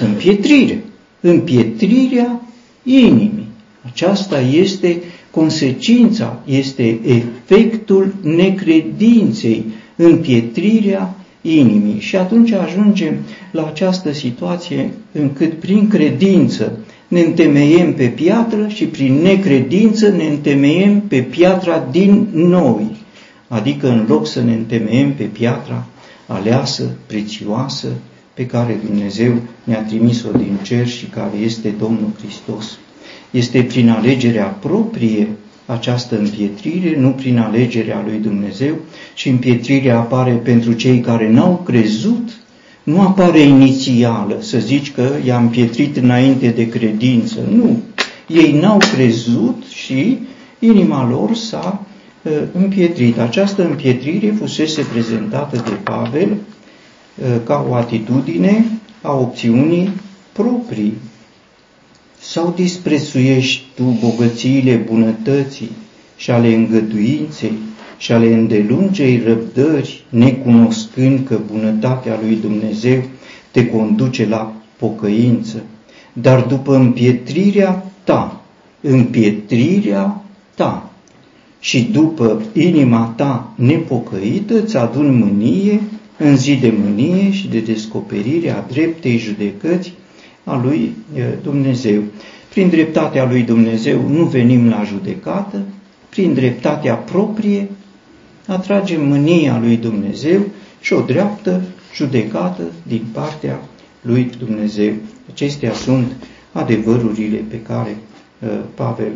Împietrire. 0.00 0.84
Împietrirea 1.20 2.40
inimii. 2.82 3.48
Aceasta 3.82 4.40
este 4.40 5.02
consecința, 5.30 6.42
este 6.44 7.00
efectul 7.04 8.14
necredinței, 8.22 9.64
împietrirea 9.96 11.14
inimii. 11.46 12.00
Și 12.00 12.16
atunci 12.16 12.52
ajungem 12.52 13.16
la 13.50 13.66
această 13.66 14.12
situație 14.12 14.90
încât 15.12 15.52
prin 15.52 15.88
credință 15.88 16.78
ne 17.08 17.20
întemeiem 17.20 17.94
pe 17.94 18.06
piatră 18.06 18.68
și 18.68 18.84
prin 18.84 19.14
necredință 19.14 20.08
ne 20.08 20.24
întemeiem 20.24 21.00
pe 21.00 21.18
piatra 21.18 21.88
din 21.90 22.28
noi. 22.32 22.96
Adică 23.48 23.88
în 23.88 24.04
loc 24.08 24.26
să 24.26 24.42
ne 24.42 24.52
întemeiem 24.52 25.12
pe 25.12 25.24
piatra 25.24 25.86
aleasă, 26.26 26.90
prețioasă, 27.06 27.88
pe 28.34 28.46
care 28.46 28.80
Dumnezeu 28.86 29.32
ne-a 29.64 29.82
trimis-o 29.82 30.30
din 30.30 30.58
cer 30.62 30.86
și 30.86 31.06
care 31.06 31.36
este 31.36 31.74
Domnul 31.78 32.10
Hristos. 32.18 32.78
Este 33.30 33.62
prin 33.62 33.88
alegerea 33.88 34.44
proprie 34.44 35.28
această 35.66 36.18
împietrire, 36.18 37.00
nu 37.00 37.10
prin 37.10 37.38
alegerea 37.38 38.02
lui 38.06 38.18
Dumnezeu, 38.18 38.74
și 39.14 39.28
împietrirea 39.28 39.98
apare 39.98 40.32
pentru 40.32 40.72
cei 40.72 41.00
care 41.00 41.30
n-au 41.30 41.62
crezut, 41.64 42.28
nu 42.82 43.00
apare 43.00 43.38
inițială, 43.40 44.36
să 44.40 44.58
zici 44.58 44.92
că 44.92 45.08
i-a 45.24 45.38
împietrit 45.38 45.96
înainte 45.96 46.48
de 46.48 46.68
credință. 46.68 47.38
Nu. 47.50 47.82
Ei 48.28 48.58
n-au 48.60 48.78
crezut 48.94 49.62
și 49.68 50.18
inima 50.58 51.08
lor 51.08 51.34
s-a 51.34 51.86
uh, 52.22 52.32
împietrit. 52.52 53.18
Această 53.18 53.64
împietrire 53.68 54.34
fusese 54.38 54.86
prezentată 54.92 55.56
de 55.56 55.74
Pavel 55.82 56.28
uh, 56.30 57.26
ca 57.44 57.66
o 57.70 57.74
atitudine 57.74 58.64
a 59.02 59.12
opțiunii 59.12 59.90
proprii 60.32 60.94
sau 62.26 62.52
disprețuiești 62.56 63.62
tu 63.74 63.82
bogățiile 63.82 64.74
bunătății 64.74 65.70
și 66.16 66.30
ale 66.30 66.54
îngăduinței 66.54 67.52
și 67.98 68.12
ale 68.12 68.34
îndelungei 68.34 69.22
răbdări, 69.26 70.04
necunoscând 70.08 71.26
că 71.26 71.38
bunătatea 71.52 72.18
lui 72.22 72.36
Dumnezeu 72.36 73.02
te 73.50 73.66
conduce 73.66 74.26
la 74.26 74.54
pocăință, 74.76 75.62
dar 76.12 76.40
după 76.40 76.76
împietrirea 76.76 77.84
ta, 78.04 78.40
împietrirea 78.80 80.22
ta 80.54 80.90
și 81.60 81.82
după 81.82 82.42
inima 82.52 83.12
ta 83.16 83.52
nepocăită 83.56 84.62
îți 84.62 84.76
adun 84.76 85.18
mânie 85.18 85.80
în 86.18 86.36
zi 86.36 86.56
de 86.56 86.74
mânie 86.82 87.30
și 87.30 87.48
de 87.48 87.58
descoperire 87.58 88.50
a 88.50 88.64
dreptei 88.72 89.18
judecăți 89.18 89.92
a 90.44 90.60
lui 90.64 90.94
Dumnezeu. 91.42 92.02
Prin 92.48 92.68
dreptatea 92.68 93.24
lui 93.24 93.42
Dumnezeu 93.42 94.08
nu 94.08 94.24
venim 94.24 94.68
la 94.68 94.82
judecată, 94.84 95.62
prin 96.08 96.34
dreptatea 96.34 96.94
proprie 96.94 97.68
atragem 98.46 99.06
mânia 99.06 99.58
lui 99.58 99.76
Dumnezeu 99.76 100.40
și 100.80 100.92
o 100.92 101.00
dreaptă 101.00 101.62
judecată 101.94 102.62
din 102.82 103.02
partea 103.12 103.60
lui 104.00 104.30
Dumnezeu. 104.38 104.92
Acestea 105.32 105.72
sunt 105.72 106.12
adevărurile 106.52 107.44
pe 107.48 107.60
care 107.60 107.96
Pavel 108.74 109.12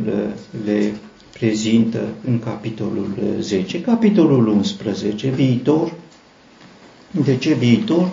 le 0.65 0.93
prezintă 1.39 2.01
în 2.29 2.39
capitolul 2.39 3.09
10. 3.41 3.81
Capitolul 3.81 4.47
11, 4.47 5.29
viitor. 5.29 5.93
De 7.25 7.37
ce 7.37 7.55
viitor? 7.55 8.11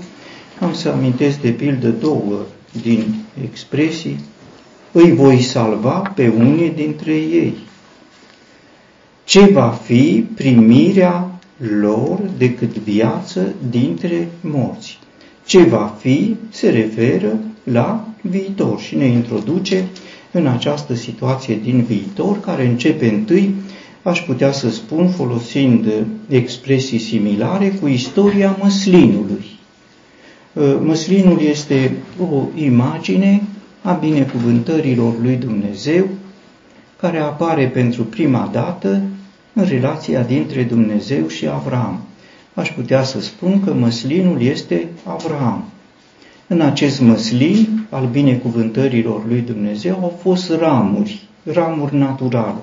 Am 0.59 0.73
să 0.73 0.89
amintesc 0.89 1.41
de 1.41 1.49
pildă 1.49 1.89
două 1.89 2.39
din 2.81 3.15
expresii, 3.43 4.19
îi 4.91 5.11
voi 5.11 5.41
salva 5.41 6.11
pe 6.15 6.27
unii 6.27 6.69
dintre 6.69 7.13
ei. 7.13 7.53
Ce 9.23 9.45
va 9.45 9.69
fi 9.69 10.25
primirea 10.35 11.39
lor 11.57 12.19
decât 12.37 12.77
viață 12.77 13.53
dintre 13.69 14.27
morți? 14.41 14.99
Ce 15.45 15.63
va 15.63 15.95
fi 15.99 16.35
se 16.49 16.69
referă 16.69 17.39
la 17.63 18.07
viitor 18.21 18.79
și 18.79 18.95
ne 18.95 19.05
introduce 19.05 19.87
în 20.31 20.47
această 20.47 20.93
situație 20.93 21.59
din 21.63 21.83
viitor, 21.83 22.39
care 22.39 22.65
începe 22.65 23.09
întâi, 23.09 23.55
aș 24.01 24.21
putea 24.21 24.51
să 24.51 24.69
spun, 24.69 25.09
folosind 25.09 25.91
expresii 26.27 26.99
similare, 26.99 27.69
cu 27.69 27.87
istoria 27.87 28.57
măslinului. 28.61 29.45
Uh, 30.55 30.77
măslinul 30.81 31.41
este 31.41 31.91
o 32.31 32.43
imagine 32.55 33.41
a 33.81 33.91
binecuvântărilor 33.91 35.13
lui 35.21 35.35
Dumnezeu 35.35 36.07
care 36.99 37.17
apare 37.17 37.67
pentru 37.67 38.03
prima 38.03 38.49
dată 38.51 39.01
în 39.53 39.65
relația 39.65 40.21
dintre 40.21 40.63
Dumnezeu 40.63 41.27
și 41.27 41.47
Avram. 41.47 41.99
Aș 42.53 42.71
putea 42.71 43.03
să 43.03 43.21
spun 43.21 43.63
că 43.63 43.73
măslinul 43.73 44.41
este 44.41 44.87
Avram. 45.03 45.63
În 46.47 46.61
acest 46.61 47.01
măslin 47.01 47.87
al 47.89 48.07
binecuvântărilor 48.11 49.27
lui 49.27 49.41
Dumnezeu 49.41 49.99
au 50.01 50.19
fost 50.21 50.51
ramuri, 50.59 51.27
ramuri 51.43 51.95
naturale. 51.95 52.61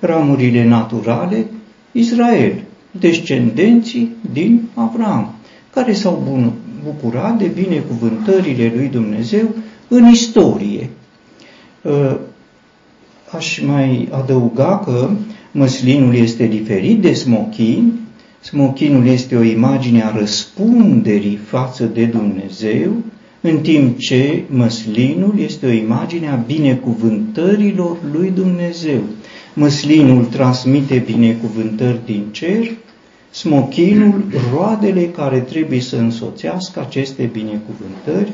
Ramurile 0.00 0.64
naturale, 0.64 1.46
Israel, 1.92 2.62
descendenții 2.90 4.10
din 4.32 4.68
Avram, 4.74 5.34
care 5.70 5.92
s-au 5.92 6.22
bucura 6.84 7.36
de 7.38 7.46
binecuvântările 7.46 8.72
lui 8.76 8.88
Dumnezeu 8.88 9.54
în 9.88 10.08
istorie. 10.08 10.90
Ă, 11.84 12.18
aș 13.30 13.60
mai 13.66 14.08
adăuga 14.12 14.82
că 14.84 15.10
măslinul 15.52 16.14
este 16.14 16.46
diferit 16.46 17.00
de 17.00 17.12
smochin. 17.12 17.92
Smochinul 18.40 19.06
este 19.06 19.36
o 19.36 19.42
imagine 19.42 20.02
a 20.02 20.16
răspunderii 20.16 21.36
față 21.36 21.84
de 21.84 22.04
Dumnezeu, 22.04 22.92
în 23.40 23.58
timp 23.58 23.98
ce 23.98 24.42
măslinul 24.48 25.34
este 25.38 25.66
o 25.66 25.70
imagine 25.70 26.28
a 26.28 26.34
binecuvântărilor 26.34 27.96
lui 28.12 28.30
Dumnezeu. 28.30 29.00
Măslinul 29.54 30.24
transmite 30.24 31.02
binecuvântări 31.06 32.00
din 32.04 32.24
cer, 32.30 32.70
smochinul, 33.34 34.24
roadele 34.52 35.02
care 35.02 35.38
trebuie 35.38 35.80
să 35.80 35.96
însoțească 35.96 36.80
aceste 36.80 37.30
binecuvântări 37.32 38.32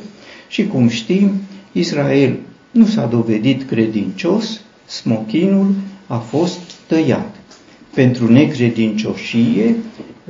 și 0.49 0.67
cum 0.67 0.89
știm, 0.89 1.31
Israel 1.73 2.37
nu 2.71 2.87
s-a 2.87 3.07
dovedit 3.07 3.69
credincios, 3.69 4.61
smochinul 4.87 5.75
a 6.07 6.17
fost 6.17 6.61
tăiat. 6.87 7.35
Pentru 7.95 8.33
necredincioșie, 8.33 9.77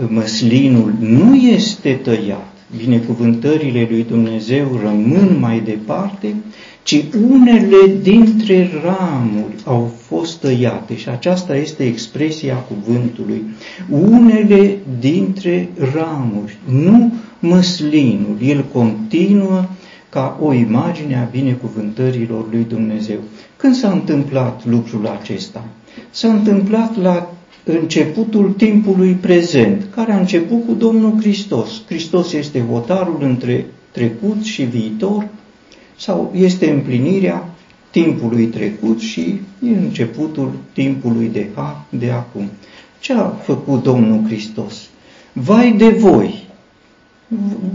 măslinul 0.09 0.93
nu 1.01 1.35
este 1.35 1.93
tăiat. 1.93 2.53
Binecuvântările 2.77 3.87
lui 3.91 4.05
Dumnezeu 4.09 4.81
rămân 4.83 5.37
mai 5.41 5.61
departe, 5.61 6.35
ci 6.83 7.05
unele 7.31 7.97
dintre 8.03 8.71
ramuri 8.83 9.55
au 9.65 9.93
fost 10.11 10.41
tăiate 10.41 10.97
și 10.97 11.09
aceasta 11.09 11.57
este 11.57 11.85
expresia 11.85 12.55
cuvântului. 12.55 13.43
Unele 13.89 14.77
dintre 14.99 15.69
ramuri, 15.93 16.59
nu 16.65 17.13
măslinul, 17.39 18.37
el 18.43 18.65
continuă 18.73 19.65
ca 20.09 20.39
o 20.43 20.53
imagine 20.53 21.17
a 21.17 21.31
binecuvântărilor 21.31 22.45
lui 22.51 22.67
Dumnezeu. 22.69 23.19
Când 23.57 23.75
s-a 23.75 23.91
întâmplat 23.91 24.67
lucrul 24.67 25.07
acesta? 25.21 25.65
S-a 26.11 26.29
întâmplat 26.29 26.97
la 27.03 27.31
începutul 27.65 28.53
timpului 28.57 29.13
prezent, 29.13 29.87
care 29.95 30.13
a 30.13 30.19
început 30.19 30.67
cu 30.67 30.73
Domnul 30.73 31.15
Hristos. 31.19 31.83
Hristos 31.87 32.33
este 32.33 32.61
votarul 32.61 33.19
între 33.21 33.67
trecut 33.91 34.43
și 34.43 34.63
viitor, 34.63 35.29
sau 35.97 36.33
este 36.37 36.71
împlinirea 36.71 37.51
timpului 37.91 38.45
trecut 38.45 39.01
și 39.01 39.41
începutul 39.61 40.53
timpului 40.73 41.29
de, 41.33 41.47
ha, 41.55 41.87
de 41.89 42.11
acum. 42.11 42.49
Ce 43.01 43.13
a 43.13 43.29
făcut 43.29 43.83
Domnul 43.83 44.25
Hristos? 44.27 44.89
Vai 45.33 45.73
de 45.73 45.89
voi, 45.89 46.49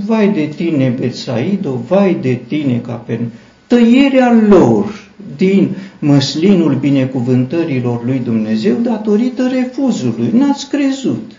vai 0.06 0.30
de 0.30 0.46
tine, 0.56 0.96
Betsaido, 1.00 1.72
vai 1.88 2.18
de 2.22 2.40
tine, 2.48 2.78
Capernaum, 2.78 3.32
tăierea 3.68 4.46
lor 4.48 5.04
din 5.38 5.76
măslinul 6.00 6.76
binecuvântărilor 6.76 8.06
lui 8.06 8.20
Dumnezeu 8.20 8.76
datorită 8.76 9.48
refuzului. 9.48 10.30
N-ați 10.34 10.70
crezut. 10.70 11.32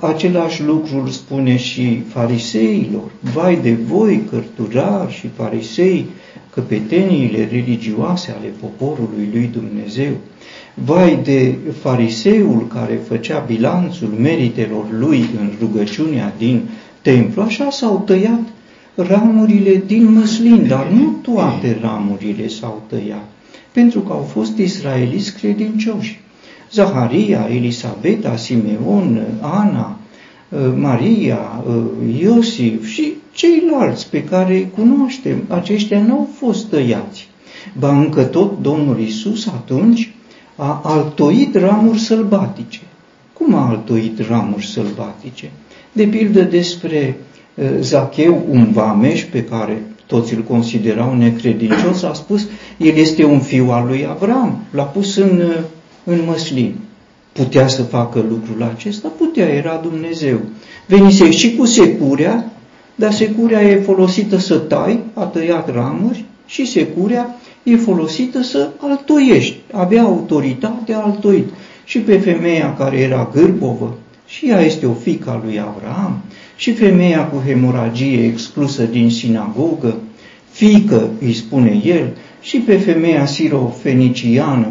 Același 0.00 0.62
lucru 0.62 0.96
îl 0.98 1.08
spune 1.08 1.56
și 1.56 2.02
fariseilor. 2.08 3.10
Vai 3.34 3.58
de 3.62 3.72
voi, 3.72 4.22
cărturari 4.30 5.12
și 5.12 5.28
farisei, 5.36 6.06
căpeteniile 6.54 7.48
religioase 7.52 8.34
ale 8.38 8.52
poporului 8.60 9.28
lui 9.32 9.50
Dumnezeu. 9.52 10.12
Vai 10.74 11.18
de 11.22 11.54
fariseul 11.80 12.66
care 12.66 13.00
făcea 13.08 13.38
bilanțul 13.38 14.08
meritelor 14.08 14.84
lui 14.98 15.24
în 15.40 15.50
rugăciunea 15.60 16.34
din 16.38 16.62
templu, 17.02 17.42
așa 17.42 17.70
s-au 17.70 18.02
tăiat 18.06 18.40
ramurile 18.94 19.82
din 19.86 20.12
măslin, 20.12 20.66
dar 20.66 20.88
nu 20.88 21.16
toate 21.22 21.78
ramurile 21.80 22.48
s-au 22.48 22.82
tăiat, 22.88 23.28
pentru 23.72 24.00
că 24.00 24.12
au 24.12 24.22
fost 24.22 24.56
israeliți 24.56 25.34
credincioși. 25.34 26.20
Zaharia, 26.72 27.48
Elisabeta, 27.50 28.36
Simeon, 28.36 29.22
Ana, 29.40 29.98
uh, 30.48 30.60
Maria, 30.76 31.64
uh, 31.66 31.74
Iosif 32.20 32.86
și 32.86 33.12
ceilalți 33.44 34.10
pe 34.10 34.24
care 34.24 34.54
îi 34.54 34.70
cunoaștem, 34.76 35.44
aceștia 35.48 36.00
nu 36.00 36.12
au 36.12 36.28
fost 36.38 36.64
tăiați. 36.66 37.28
Ba 37.78 37.98
încă 37.98 38.22
tot 38.22 38.62
Domnul 38.62 39.00
Isus 39.00 39.46
atunci 39.46 40.14
a 40.56 40.80
altoit 40.84 41.56
ramuri 41.56 41.98
sălbatice. 41.98 42.80
Cum 43.32 43.54
a 43.54 43.68
altoit 43.68 44.28
ramuri 44.28 44.66
sălbatice? 44.66 45.50
De 45.92 46.04
pildă 46.04 46.42
despre 46.42 47.16
uh, 47.54 47.64
Zacheu, 47.80 48.44
un 48.50 48.72
vameș 48.72 49.22
pe 49.22 49.44
care 49.44 49.82
toți 50.06 50.34
îl 50.34 50.42
considerau 50.42 51.14
necredincios, 51.14 52.02
a 52.02 52.12
spus, 52.12 52.46
el 52.76 52.96
este 52.96 53.24
un 53.24 53.40
fiu 53.40 53.70
al 53.70 53.86
lui 53.86 54.06
Avram, 54.06 54.62
l-a 54.70 54.82
pus 54.82 55.16
în 55.16 55.42
în 56.04 56.20
măslin. 56.26 56.74
Putea 57.32 57.68
să 57.68 57.82
facă 57.82 58.24
lucrul 58.28 58.70
acesta? 58.74 59.08
Putea, 59.08 59.46
era 59.46 59.80
Dumnezeu. 59.82 60.40
Venise 60.86 61.30
și 61.30 61.56
cu 61.56 61.64
securea, 61.64 62.52
dar 62.94 63.12
securea 63.12 63.62
e 63.62 63.80
folosită 63.80 64.36
să 64.36 64.56
tai, 64.56 65.00
a 65.14 65.22
tăiat 65.24 65.74
ramuri, 65.74 66.24
și 66.46 66.66
securea 66.66 67.36
e 67.62 67.76
folosită 67.76 68.42
să 68.42 68.68
altoiești. 68.78 69.56
Avea 69.72 70.02
autoritate 70.02 70.92
altoit. 70.92 71.48
Și 71.84 71.98
pe 71.98 72.18
femeia 72.18 72.74
care 72.74 72.98
era 72.98 73.30
gârbovă, 73.34 73.98
și 74.26 74.48
ea 74.48 74.60
este 74.60 74.86
o 74.86 74.92
fică 74.92 75.30
a 75.30 75.40
lui 75.44 75.60
Abraham, 75.60 76.22
și 76.56 76.72
femeia 76.72 77.24
cu 77.24 77.42
hemoragie 77.46 78.24
exclusă 78.24 78.82
din 78.82 79.10
sinagogă, 79.10 79.96
fică, 80.50 81.08
îi 81.20 81.32
spune 81.32 81.80
el, 81.84 82.08
și 82.40 82.58
pe 82.58 82.76
femeia 82.76 83.26
sirofeniciană, 83.26 84.66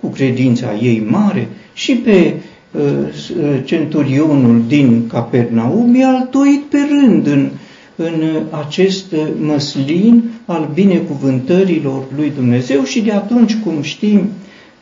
cu 0.00 0.08
credința 0.08 0.74
ei 0.82 1.06
mare 1.08 1.48
și 1.72 1.94
pe 1.94 2.34
uh, 2.70 2.82
uh, 2.82 3.60
centurionul 3.64 4.62
din 4.66 5.06
Capernaum 5.06 5.94
i-a 5.94 6.08
altoit 6.08 6.60
pe 6.60 6.78
rând 6.90 7.26
în, 7.26 7.50
în 7.96 8.42
acest 8.50 9.14
măslin 9.40 10.30
al 10.44 10.70
binecuvântărilor 10.74 12.04
lui 12.16 12.32
Dumnezeu 12.34 12.82
și 12.82 13.00
de 13.00 13.12
atunci, 13.12 13.56
cum 13.64 13.82
știm, 13.82 14.28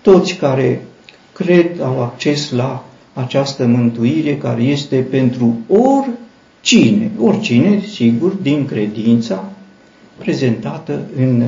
toți 0.01 0.35
care 0.35 0.83
cred 1.33 1.81
au 1.83 2.03
acces 2.03 2.51
la 2.51 2.85
această 3.13 3.67
mântuire 3.67 4.37
care 4.37 4.63
este 4.63 4.97
pentru 4.97 5.57
oricine, 5.69 7.11
oricine, 7.19 7.83
sigur, 7.93 8.33
din 8.43 8.65
credința 8.65 9.51
prezentată 10.19 11.01
în 11.17 11.43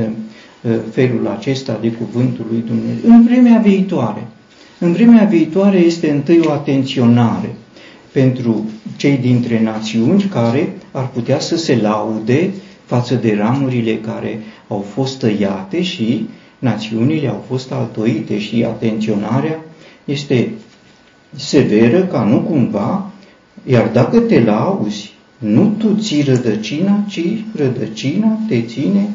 felul 0.90 1.26
acesta 1.38 1.78
de 1.80 1.92
cuvântul 1.92 2.46
lui 2.50 2.64
Dumnezeu. 2.66 3.10
În 3.10 3.24
vremea 3.24 3.58
viitoare, 3.64 4.26
în 4.78 4.92
vremea 4.92 5.24
viitoare 5.24 5.78
este 5.78 6.10
întâi 6.10 6.40
o 6.44 6.50
atenționare 6.50 7.54
pentru 8.12 8.70
cei 8.96 9.16
dintre 9.16 9.62
națiuni 9.62 10.22
care 10.22 10.75
ar 10.96 11.08
putea 11.08 11.38
să 11.38 11.56
se 11.56 11.76
laude 11.76 12.50
față 12.84 13.14
de 13.14 13.34
ramurile 13.38 13.96
care 13.96 14.40
au 14.68 14.84
fost 14.94 15.18
tăiate 15.18 15.82
și 15.82 16.28
națiunile 16.58 17.28
au 17.28 17.44
fost 17.48 17.72
altoite 17.72 18.38
și 18.38 18.64
atenționarea 18.64 19.64
este 20.04 20.52
severă 21.36 22.04
ca 22.04 22.22
nu 22.22 22.40
cumva, 22.40 23.10
iar 23.66 23.88
dacă 23.92 24.20
te 24.20 24.40
lauzi, 24.40 25.14
nu 25.38 25.74
tu 25.78 25.94
ții 26.00 26.22
rădăcina, 26.22 27.04
ci 27.08 27.20
rădăcina 27.54 28.38
te 28.48 28.60
ține 28.60 29.08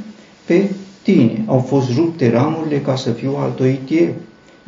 pe 0.46 0.70
tine. 1.02 1.44
Au 1.46 1.60
fost 1.60 1.96
rupte 1.96 2.32
ramurile 2.32 2.80
ca 2.80 2.96
să 2.96 3.12
fiu 3.12 3.36
altoit 3.38 3.89
eu. 3.89 4.13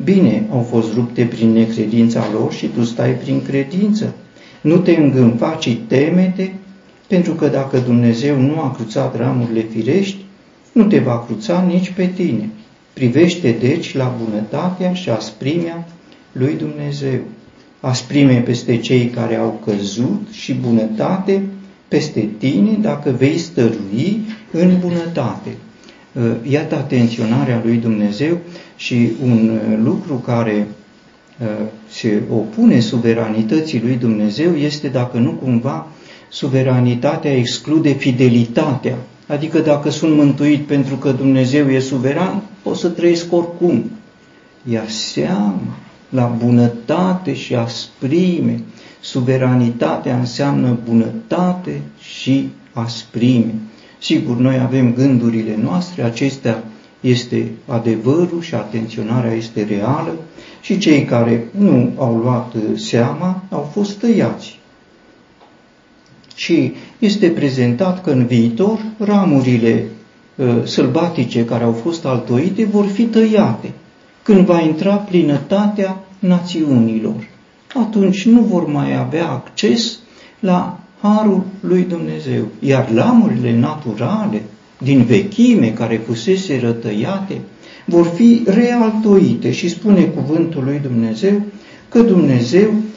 Bine, 0.04 0.46
au 0.52 0.60
fost 0.70 0.94
rupte 0.94 1.24
prin 1.24 1.52
necredința 1.52 2.24
lor 2.32 2.52
și 2.52 2.66
tu 2.66 2.84
stai 2.84 3.10
prin 3.10 3.42
credință. 3.42 4.14
Nu 4.60 4.76
te 4.76 4.96
îngânfa, 4.96 5.56
ci 5.60 5.76
temete, 5.86 6.54
pentru 7.06 7.32
că 7.32 7.46
dacă 7.46 7.78
Dumnezeu 7.78 8.40
nu 8.40 8.60
a 8.60 8.72
cruțat 8.72 9.16
ramurile 9.16 9.60
firești, 9.60 10.24
nu 10.72 10.84
te 10.84 10.98
va 10.98 11.24
cruța 11.26 11.64
nici 11.68 11.90
pe 11.90 12.06
tine. 12.06 12.50
Privește 12.92 13.56
deci 13.60 13.94
la 13.94 14.16
bunătatea 14.24 14.94
și 14.94 15.10
asprimea 15.10 15.88
lui 16.32 16.54
Dumnezeu. 16.54 17.20
Asprime 17.80 18.34
peste 18.34 18.76
cei 18.76 19.06
care 19.06 19.36
au 19.36 19.60
căzut 19.64 20.28
și 20.30 20.54
bunătate 20.54 21.42
peste 21.88 22.28
tine 22.38 22.78
dacă 22.80 23.10
vei 23.10 23.38
stărui 23.38 24.20
în 24.50 24.78
bunătate. 24.80 25.50
Uh, 26.12 26.22
iată 26.42 26.74
atenționarea 26.74 27.60
lui 27.64 27.76
Dumnezeu 27.76 28.38
și 28.76 29.10
un 29.22 29.48
uh, 29.48 29.78
lucru 29.84 30.14
care 30.14 30.66
uh, 31.40 31.46
se 31.88 32.22
opune 32.30 32.80
suveranității 32.80 33.80
lui 33.80 33.96
Dumnezeu 33.96 34.54
este 34.54 34.88
dacă 34.88 35.18
nu 35.18 35.30
cumva 35.30 35.86
suveranitatea 36.34 37.36
exclude 37.36 37.92
fidelitatea. 37.92 38.96
Adică 39.26 39.58
dacă 39.58 39.90
sunt 39.90 40.16
mântuit 40.16 40.66
pentru 40.66 40.94
că 40.96 41.12
Dumnezeu 41.12 41.70
e 41.70 41.78
suveran, 41.78 42.42
pot 42.62 42.76
să 42.76 42.88
trăiesc 42.88 43.32
oricum. 43.32 43.90
Ia 44.70 44.84
seama 44.86 45.60
la 46.08 46.36
bunătate 46.44 47.34
și 47.34 47.54
asprime. 47.54 48.60
Suveranitatea 49.00 50.18
înseamnă 50.18 50.78
bunătate 50.88 51.80
și 52.00 52.48
asprime. 52.72 53.54
Sigur, 53.98 54.36
noi 54.36 54.58
avem 54.58 54.94
gândurile 54.94 55.58
noastre, 55.62 56.02
acestea 56.02 56.64
este 57.00 57.50
adevărul 57.66 58.40
și 58.40 58.54
atenționarea 58.54 59.32
este 59.32 59.62
reală 59.62 60.14
și 60.60 60.78
cei 60.78 61.04
care 61.04 61.44
nu 61.58 61.92
au 61.96 62.16
luat 62.16 62.54
seama 62.76 63.42
au 63.50 63.70
fost 63.72 63.98
tăiați. 63.98 64.58
Și 66.34 66.72
este 66.98 67.28
prezentat 67.28 68.02
că 68.02 68.10
în 68.10 68.26
viitor 68.26 68.78
ramurile 68.98 69.84
uh, 70.36 70.46
sălbatice 70.64 71.44
care 71.44 71.64
au 71.64 71.72
fost 71.72 72.04
altoite 72.04 72.64
vor 72.64 72.86
fi 72.86 73.02
tăiate 73.02 73.72
când 74.22 74.46
va 74.46 74.60
intra 74.60 74.94
plinătatea 74.94 76.04
națiunilor. 76.18 77.28
Atunci 77.74 78.26
nu 78.26 78.40
vor 78.40 78.66
mai 78.66 78.98
avea 78.98 79.28
acces 79.28 79.98
la 80.40 80.78
harul 81.00 81.42
lui 81.60 81.82
Dumnezeu. 81.82 82.46
Iar 82.58 82.90
lamurile 82.90 83.58
naturale, 83.58 84.42
din 84.78 85.02
vechime 85.02 85.70
care 85.70 86.02
fusese 86.06 86.58
rătăiate, 86.60 87.40
vor 87.84 88.06
fi 88.06 88.42
realtoite 88.46 89.50
și 89.50 89.68
spune 89.68 90.02
cuvântul 90.02 90.64
lui 90.64 90.78
Dumnezeu 90.82 91.42
că 91.88 92.02
Dumnezeu 92.02 92.68
uh, 92.68 92.93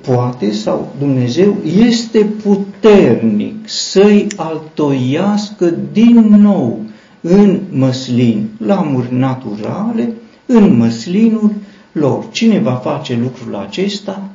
poate 0.00 0.52
sau 0.52 0.94
Dumnezeu 0.98 1.56
este 1.88 2.26
puternic 2.42 3.68
să-i 3.68 4.26
altoiască 4.36 5.74
din 5.92 6.18
nou 6.20 6.80
în 7.20 7.60
măslin, 7.70 8.48
lamuri 8.58 9.14
naturale, 9.14 10.12
în 10.46 10.76
măslinul 10.76 11.52
lor. 11.92 12.24
Cine 12.30 12.58
va 12.58 12.74
face 12.74 13.18
lucrul 13.22 13.54
acesta? 13.56 14.28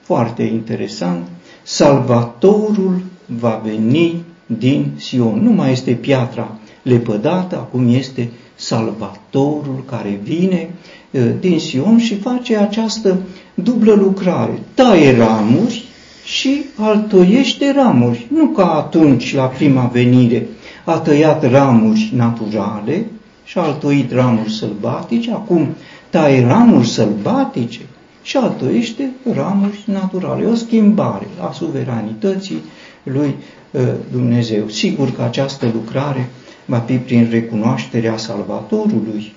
Foarte 0.00 0.42
interesant. 0.42 1.26
Salvatorul 1.62 3.02
va 3.26 3.60
veni 3.64 4.24
din 4.46 4.90
Sion. 4.96 5.42
Nu 5.42 5.50
mai 5.50 5.72
este 5.72 5.92
piatra 5.92 6.58
lepădată, 6.82 7.56
acum 7.56 7.94
este 7.94 8.30
Salvatorul 8.54 9.84
care 9.86 10.20
vine 10.22 10.68
uh, 10.70 10.99
din 11.40 11.58
Sion 11.58 11.98
și 11.98 12.14
face 12.14 12.56
această 12.56 13.18
dublă 13.54 13.92
lucrare. 13.92 14.62
Taie 14.74 15.16
ramuri 15.16 15.84
și 16.24 16.64
altoiește 16.76 17.72
ramuri. 17.72 18.26
Nu 18.32 18.46
ca 18.46 18.74
atunci 18.74 19.34
la 19.34 19.44
prima 19.44 19.90
venire 19.92 20.46
a 20.84 20.98
tăiat 20.98 21.50
ramuri 21.50 22.12
naturale 22.16 23.06
și 23.44 23.58
a 23.58 23.62
altoit 23.62 24.12
ramuri 24.12 24.52
sălbatice, 24.52 25.30
acum 25.30 25.68
taie 26.10 26.46
ramuri 26.46 26.88
sălbatice 26.88 27.80
și 28.22 28.36
altoiește 28.36 29.10
ramuri 29.32 29.82
naturale. 29.84 30.44
O 30.44 30.54
schimbare 30.54 31.26
a 31.40 31.52
suveranității 31.52 32.62
lui 33.02 33.34
uh, 33.70 33.80
Dumnezeu. 34.12 34.68
Sigur 34.68 35.10
că 35.10 35.22
această 35.22 35.70
lucrare 35.74 36.30
va 36.64 36.78
fi 36.78 36.96
prin 36.96 37.28
recunoașterea 37.30 38.16
Salvatorului. 38.16 39.32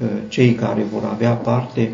Uh, 0.00 0.06
cei 0.28 0.52
care 0.52 0.86
vor 0.92 1.08
avea 1.12 1.30
parte 1.32 1.90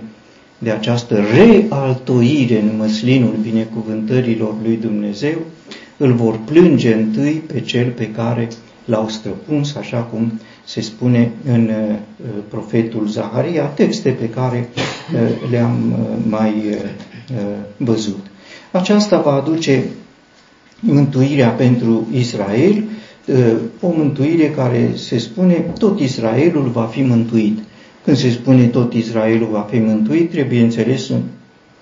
de 0.59 0.70
această 0.70 1.20
realtoire 1.34 2.61
în 2.61 2.76
măslinul 2.76 3.36
binecuvântărilor 3.42 4.55
lui 4.62 4.76
Dumnezeu, 4.76 5.38
îl 5.96 6.12
vor 6.12 6.38
plânge 6.44 6.94
întâi 6.94 7.32
pe 7.32 7.61
cel 7.61 7.90
pe 7.90 8.11
care 8.11 8.48
l-au 8.84 9.09
străpuns, 9.09 9.74
așa 9.74 9.98
cum 9.98 10.40
se 10.64 10.80
spune 10.80 11.30
în 11.44 11.68
uh, 11.68 11.96
profetul 12.48 13.07
Zaharia, 13.07 13.64
texte 13.64 14.11
pe 14.11 14.28
care 14.28 14.68
uh, 15.14 15.50
le-am 15.50 15.92
uh, 15.92 16.24
mai 16.28 16.78
văzut. 17.76 18.26
Aceasta 18.70 19.20
va 19.20 19.32
aduce 19.32 19.84
mântuirea 20.80 21.48
pentru 21.48 22.09
Israel, 22.12 22.84
o 23.80 23.92
mântuire 23.96 24.50
care 24.50 24.90
se 24.94 25.18
spune 25.18 25.55
tot 25.78 26.00
Israelul 26.00 26.68
va 26.68 26.84
fi 26.84 27.02
mântuit. 27.02 27.59
Când 28.05 28.16
se 28.16 28.30
spune 28.30 28.66
tot 28.66 28.92
Israelul 28.92 29.48
va 29.52 29.66
fi 29.70 29.78
mântuit, 29.78 30.30
trebuie 30.30 30.61
înțeles 30.61 31.09
în, 31.09 31.20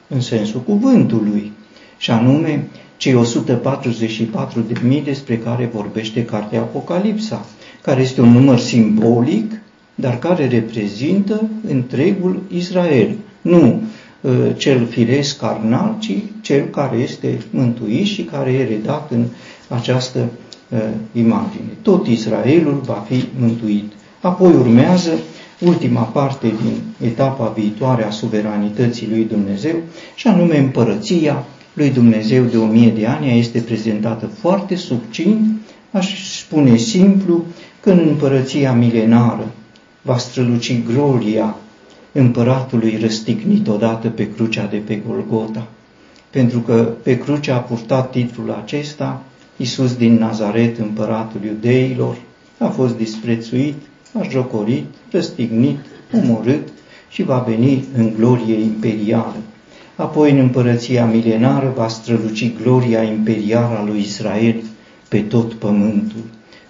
în 0.08 0.20
sensul 0.20 0.60
cuvântului, 0.60 1.52
și 1.96 2.10
anume 2.10 2.68
cei 2.96 3.14
144 3.14 4.60
de 4.60 4.74
mii 4.82 5.02
despre 5.02 5.38
care 5.38 5.70
vorbește 5.72 6.24
cartea 6.24 6.60
Apocalipsa, 6.60 7.46
care 7.80 8.00
este 8.00 8.20
un 8.20 8.32
număr 8.32 8.58
simbolic, 8.58 9.52
dar 9.94 10.18
care 10.18 10.48
reprezintă 10.48 11.48
întregul 11.68 12.42
Israel. 12.54 13.16
Nu 13.40 13.82
uh, 14.20 14.32
cel 14.56 14.86
firesc 14.86 15.38
carnal, 15.38 15.96
ci 15.98 16.12
cel 16.40 16.64
care 16.64 16.96
este 16.96 17.38
mântuit 17.50 18.06
și 18.06 18.22
care 18.22 18.52
e 18.52 18.64
redat 18.64 19.10
în 19.10 19.24
această 19.68 20.18
uh, 20.68 20.78
imagine. 21.12 21.70
Tot 21.82 22.06
Israelul 22.06 22.80
va 22.84 23.04
fi 23.08 23.24
mântuit. 23.38 23.92
Apoi 24.20 24.52
urmează 24.52 25.10
ultima 25.64 26.02
parte 26.02 26.46
din 26.46 27.08
etapa 27.08 27.52
viitoare 27.56 28.04
a 28.04 28.10
suveranității 28.10 29.08
lui 29.08 29.24
Dumnezeu, 29.24 29.76
și 30.14 30.26
anume 30.28 30.58
împărăția 30.58 31.44
lui 31.72 31.90
Dumnezeu 31.90 32.44
de 32.44 32.56
o 32.56 32.66
mie 32.66 32.90
de 32.90 33.06
ani 33.06 33.38
este 33.38 33.60
prezentată 33.60 34.26
foarte 34.26 34.74
subțin, 34.74 35.60
aș 35.90 36.36
spune 36.38 36.76
simplu, 36.76 37.44
că 37.80 37.90
în 37.90 38.06
împărăția 38.08 38.72
milenară 38.72 39.50
va 40.02 40.16
străluci 40.16 40.82
gloria 40.92 41.56
împăratului 42.12 42.98
răstignit 43.00 43.68
odată 43.68 44.08
pe 44.08 44.32
crucea 44.32 44.66
de 44.66 44.76
pe 44.76 45.02
Golgota. 45.06 45.66
Pentru 46.30 46.60
că 46.60 46.88
pe 47.02 47.18
cruce 47.18 47.50
a 47.50 47.58
purtat 47.58 48.10
titlul 48.10 48.50
acesta 48.62 49.22
Iisus 49.56 49.94
din 49.94 50.14
Nazaret, 50.14 50.78
împăratul 50.78 51.40
iudeilor, 51.44 52.16
a 52.58 52.66
fost 52.66 52.96
disprețuit, 52.96 53.76
a 54.12 54.26
jocorit, 54.28 54.84
răstignit, 55.10 55.78
omorât 56.14 56.68
și 57.08 57.22
va 57.22 57.38
veni 57.38 57.84
în 57.96 58.12
glorie 58.16 58.54
imperială. 58.54 59.36
Apoi 59.96 60.30
în 60.30 60.38
împărăția 60.38 61.06
milenară 61.06 61.72
va 61.76 61.88
străluci 61.88 62.52
gloria 62.62 63.02
imperială 63.02 63.78
a 63.78 63.84
lui 63.84 64.00
Israel 64.00 64.54
pe 65.08 65.20
tot 65.20 65.54
pământul, 65.54 66.22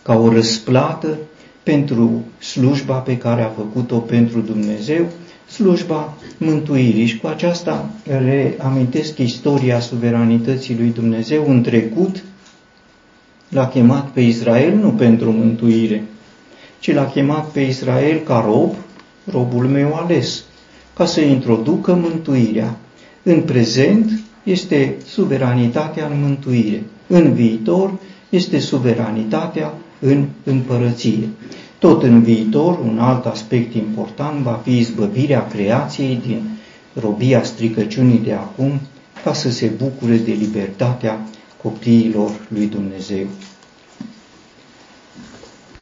ca 0.03 0.15
o 0.15 0.33
răsplată 0.33 1.19
pentru 1.63 2.23
slujba 2.39 2.95
pe 2.95 3.17
care 3.17 3.43
a 3.43 3.49
făcut-o 3.49 3.97
pentru 3.97 4.41
Dumnezeu, 4.41 5.07
slujba 5.51 6.15
mântuirii. 6.39 7.07
Și 7.07 7.19
cu 7.19 7.27
aceasta 7.27 7.91
le 8.05 8.55
amintesc 8.59 9.19
istoria 9.19 9.81
suveranității 9.81 10.77
lui 10.79 10.89
Dumnezeu 10.89 11.45
în 11.49 11.63
trecut, 11.63 12.23
l-a 13.49 13.69
chemat 13.69 14.09
pe 14.09 14.21
Israel 14.21 14.77
nu 14.77 14.91
pentru 14.91 15.31
mântuire, 15.31 16.05
ci 16.83 16.93
l-a 16.93 17.07
chemat 17.07 17.51
pe 17.51 17.61
Israel 17.61 18.19
ca 18.19 18.45
rob, 18.47 18.75
robul 19.25 19.67
meu 19.67 19.95
ales, 19.95 20.45
ca 20.95 21.05
să 21.05 21.21
introducă 21.21 21.95
mântuirea. 21.95 22.77
În 23.23 23.41
prezent 23.41 24.23
este 24.43 24.97
suveranitatea 25.07 26.07
în 26.07 26.21
mântuire. 26.21 26.83
În 27.07 27.33
viitor 27.33 27.93
este 28.29 28.59
suveranitatea 28.59 29.75
în 29.99 30.27
împărăție. 30.45 31.29
Tot 31.79 32.03
în 32.03 32.23
viitor, 32.23 32.79
un 32.79 32.99
alt 32.99 33.27
aspect 33.27 33.75
important 33.75 34.43
va 34.43 34.61
fi 34.63 34.77
izbăvirea 34.77 35.47
creației 35.47 36.21
din 36.27 36.43
robia 37.01 37.43
stricăciunii 37.43 38.21
de 38.25 38.33
acum, 38.33 38.81
ca 39.25 39.33
să 39.33 39.51
se 39.51 39.67
bucure 39.67 40.17
de 40.17 40.33
libertatea 40.33 41.27
copiilor 41.63 42.31
lui 42.49 42.67
Dumnezeu. 42.67 43.27